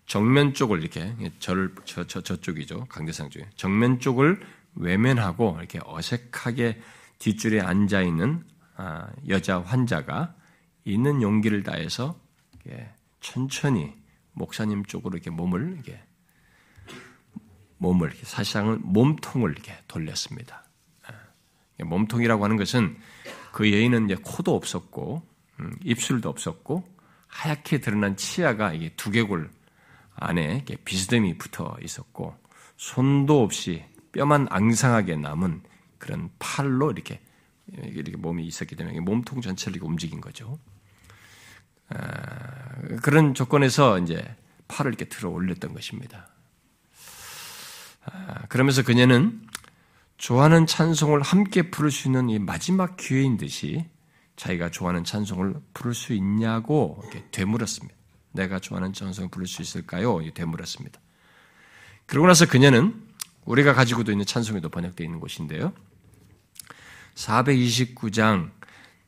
[0.07, 4.39] 정면 쪽을 이렇게 저를 저, 저 저쪽이죠 강대상 쪽에 정면 쪽을
[4.75, 6.81] 외면하고 이렇게 어색하게
[7.19, 8.43] 뒷줄에 앉아 있는
[8.75, 10.35] 아, 여자 환자가
[10.83, 12.19] 있는 용기를 다해서
[13.21, 13.93] 천천히
[14.33, 16.01] 목사님 쪽으로 이렇게 몸을 이렇게
[17.77, 20.63] 몸을 이렇게 사실상은 몸통을 이렇게 돌렸습니다.
[21.05, 22.97] 아, 몸통이라고 하는 것은
[23.51, 25.21] 그 여인은 이제 코도 없었고
[25.59, 26.83] 음, 입술도 없었고
[27.27, 29.49] 하얗게 드러난 치아가 이게 두개골
[30.15, 32.35] 안에 비스듬히 붙어 있었고
[32.77, 33.83] 손도 없이
[34.13, 35.61] 뼈만 앙상하게 남은
[35.97, 37.19] 그런 팔로 이렇게
[37.67, 40.57] 이렇게 몸이 있었기 때문에 몸통 전체를 이렇게 움직인 거죠.
[41.89, 41.97] 아,
[43.01, 44.35] 그런 조건에서 이제
[44.67, 46.27] 팔을 이렇게 들어 올렸던 것입니다.
[48.05, 49.41] 아, 그러면서 그녀는
[50.17, 53.85] 좋아하는 찬송을 함께 부를 수 있는 이 마지막 기회인 듯이
[54.35, 57.95] 자기가 좋아하는 찬송을 부를 수 있냐고 이렇게 되물었습니다.
[58.31, 60.19] 내가 좋아하는 찬송을 부를 수 있을까요?
[60.33, 60.99] 되물었습니다.
[62.05, 63.12] 그러고 나서 그녀는
[63.45, 65.73] 우리가 가지고도 있는 찬송에도 번역되어 있는 곳인데요.
[67.15, 68.51] 429장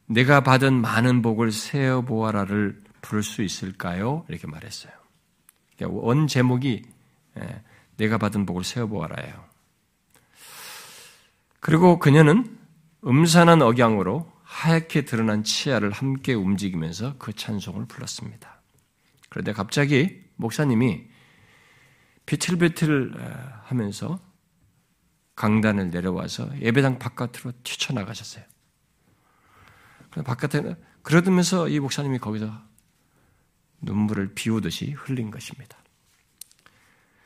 [0.08, 4.26] 내가 받은 많은 복을 세어 보아라를 부를 수 있을까요?
[4.30, 4.94] 이렇게 말했어요.
[5.76, 6.84] 그러니까 원 제목이
[7.40, 7.64] 예,
[7.98, 9.46] 내가 받은 복을 세어 보아라예요.
[11.60, 12.58] 그리고 그녀는
[13.06, 18.62] 음산한 억양으로 하얗게 드러난 치아를 함께 움직이면서 그 찬송을 불렀습니다.
[19.30, 21.08] 그런데 갑자기 목사님이
[22.26, 24.20] 비틀비틀 어, 하면서
[25.36, 28.44] 강단을 내려와서 예배당 바깥으로 뛰쳐나가셨어요.
[30.24, 32.52] 바깥에 그러면서 이 목사님이 거기서
[33.82, 35.78] 눈물을 비우듯이 흘린 것입니다.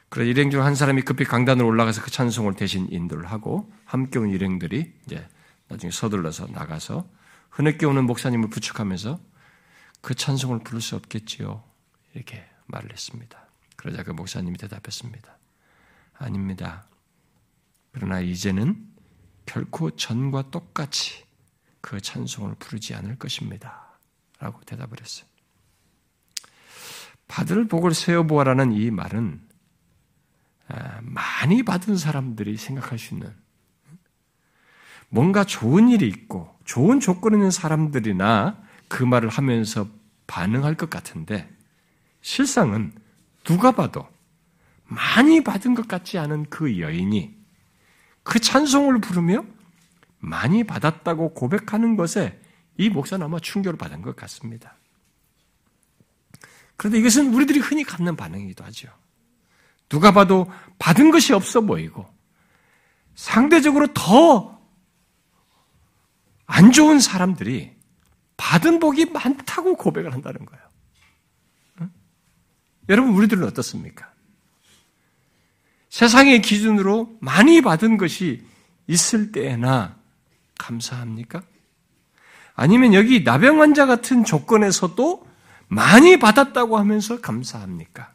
[0.10, 4.32] 그래 일행 중 한 사람이 급히 강단으로 올라가서 그 찬송을 대신 인도를 하고 함께 온
[4.32, 5.28] 일행들이 이제
[5.68, 7.07] 나중에 서둘러서 나가서
[7.51, 9.20] 흐느껴 오는 목사님을 부축하면서
[10.01, 11.64] 그 찬송을 부를 수 없겠지요.
[12.16, 13.47] 이렇게 말을 했습니다.
[13.76, 15.38] 그러자 그 목사님이 대답했습니다.
[16.16, 16.89] 아닙니다.
[18.00, 18.82] 그러나 이제는
[19.45, 21.26] 결코 전과 똑같이
[21.82, 23.97] 그 찬송을 부르지 않을 것입니다.
[24.39, 25.28] 라고 대답을 했어요.
[27.28, 29.41] 받을 복을 세어보아라는 이 말은
[30.70, 33.36] 아, 많이 받은 사람들이 생각할 수 있는
[35.10, 39.89] 뭔가 좋은 일이 있고 좋은 조건 있는 사람들이나 그 말을 하면서
[40.26, 41.54] 반응할 것 같은데
[42.22, 42.93] 실상은
[43.43, 44.08] 누가 봐도
[44.86, 47.39] 많이 받은 것 같지 않은 그 여인이
[48.30, 49.44] 그 찬송을 부르며
[50.20, 52.40] 많이 받았다고 고백하는 것에
[52.78, 54.76] 이 목사는 아마 충격을 받은 것 같습니다.
[56.78, 58.90] 그런데 이것은 우리들이 흔히 갖는 반응이기도 하죠.
[59.90, 62.08] 누가 봐도 받은 것이 없어 보이고
[63.16, 64.60] 상대적으로 더
[66.50, 67.76] 안 좋은 사람들이
[68.36, 70.64] 받은 복이 많다고 고백을 한다는 거예요.
[71.82, 71.92] 응?
[72.90, 74.09] 여러분, 우리들은 어떻습니까?
[75.90, 78.44] 세상의 기준으로 많이 받은 것이
[78.88, 79.98] 있을 때나
[80.58, 81.42] 감사합니까?
[82.56, 85.28] 아니면 여기 나병 환자 같은 조건에서도
[85.68, 88.14] 많이 받았다고 하면서 감사합니까?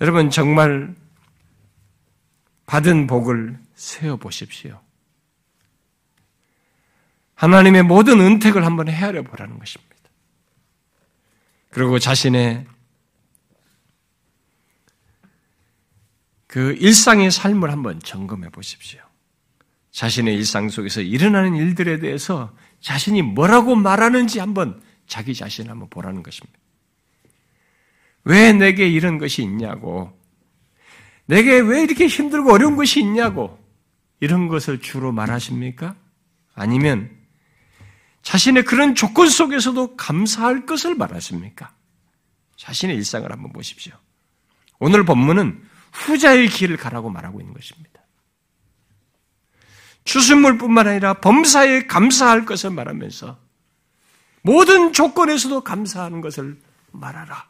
[0.00, 0.94] 여러분 정말
[2.66, 4.80] 받은 복을 세어 보십시오.
[7.34, 9.94] 하나님의 모든 은택을 한번 헤아려 보라는 것입니다.
[11.70, 12.66] 그리고 자신의
[16.54, 19.00] 그 일상의 삶을 한번 점검해 보십시오.
[19.90, 26.56] 자신의 일상 속에서 일어나는 일들에 대해서 자신이 뭐라고 말하는지 한번 자기 자신 한번 보라는 것입니다.
[28.22, 30.16] 왜 내게 이런 것이 있냐고,
[31.26, 33.58] 내게 왜 이렇게 힘들고 어려운 것이 있냐고,
[34.20, 35.96] 이런 것을 주로 말하십니까?
[36.54, 37.10] 아니면
[38.22, 41.74] 자신의 그런 조건 속에서도 감사할 것을 말하십니까?
[42.58, 43.92] 자신의 일상을 한번 보십시오.
[44.78, 48.02] 오늘 본문은 후자의 길을 가라고 말하고 있는 것입니다.
[50.04, 53.38] 추수물뿐만 아니라 범사에 감사할 것을 말하면서
[54.42, 57.48] 모든 조건에서도 감사하는 것을 말하라.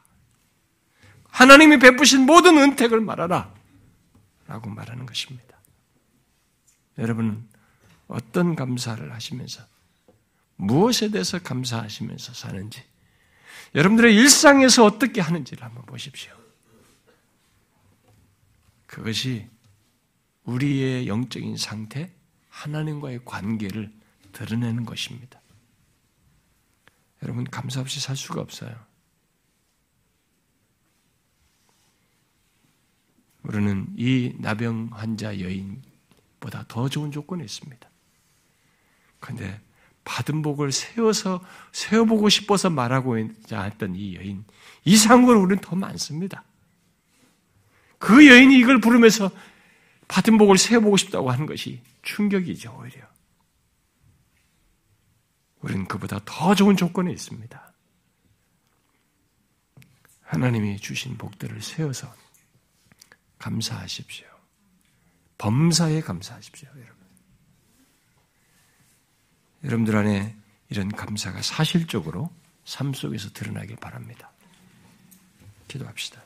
[1.29, 3.53] 하나님이 베푸신 모든 은택을 말하라.
[4.47, 5.59] 라고 말하는 것입니다.
[6.99, 7.49] 여러분은
[8.07, 9.65] 어떤 감사를 하시면서
[10.57, 12.85] 무엇에 대해서 감사하시면서 사는지
[13.75, 16.44] 여러분들의 일상에서 어떻게 하는지를 한번 보십시오.
[18.95, 19.49] 그것이
[20.45, 22.15] 우리의 영적인 상태,
[22.49, 23.93] 하나님과의 관계를
[24.31, 25.41] 드러내는 것입니다.
[27.25, 28.73] 여러분, 감사 없이 살 수가 없어요.
[33.43, 37.91] 우리는 이 나병 환자 여인보다 더 좋은 조건이 있습니다.
[39.19, 39.61] 그런데
[40.05, 44.45] 받은 복을 세워서 세워보고 싶어서 말하고 했던 이 여인
[44.85, 46.45] 이상으로 우리는 더 많습니다.
[48.05, 49.31] 그 여인이 이걸 부르면서
[50.09, 53.09] 받은 복을 세워보고 싶다고 하는 것이 충격이죠, 오히려.
[55.61, 57.73] 우리는 그보다 더 좋은 조건에 있습니다.
[60.21, 62.15] 하나님이 주신 복들을 세워서
[63.39, 64.27] 감사하십시오.
[65.39, 66.97] 범사에 감사하십시오, 여러분.
[69.65, 70.37] 여러분들 안에
[70.69, 72.31] 이런 감사가 사실적으로
[72.67, 74.31] 삶 속에서 드러나길 바랍니다.
[75.69, 76.24] 기도합시다.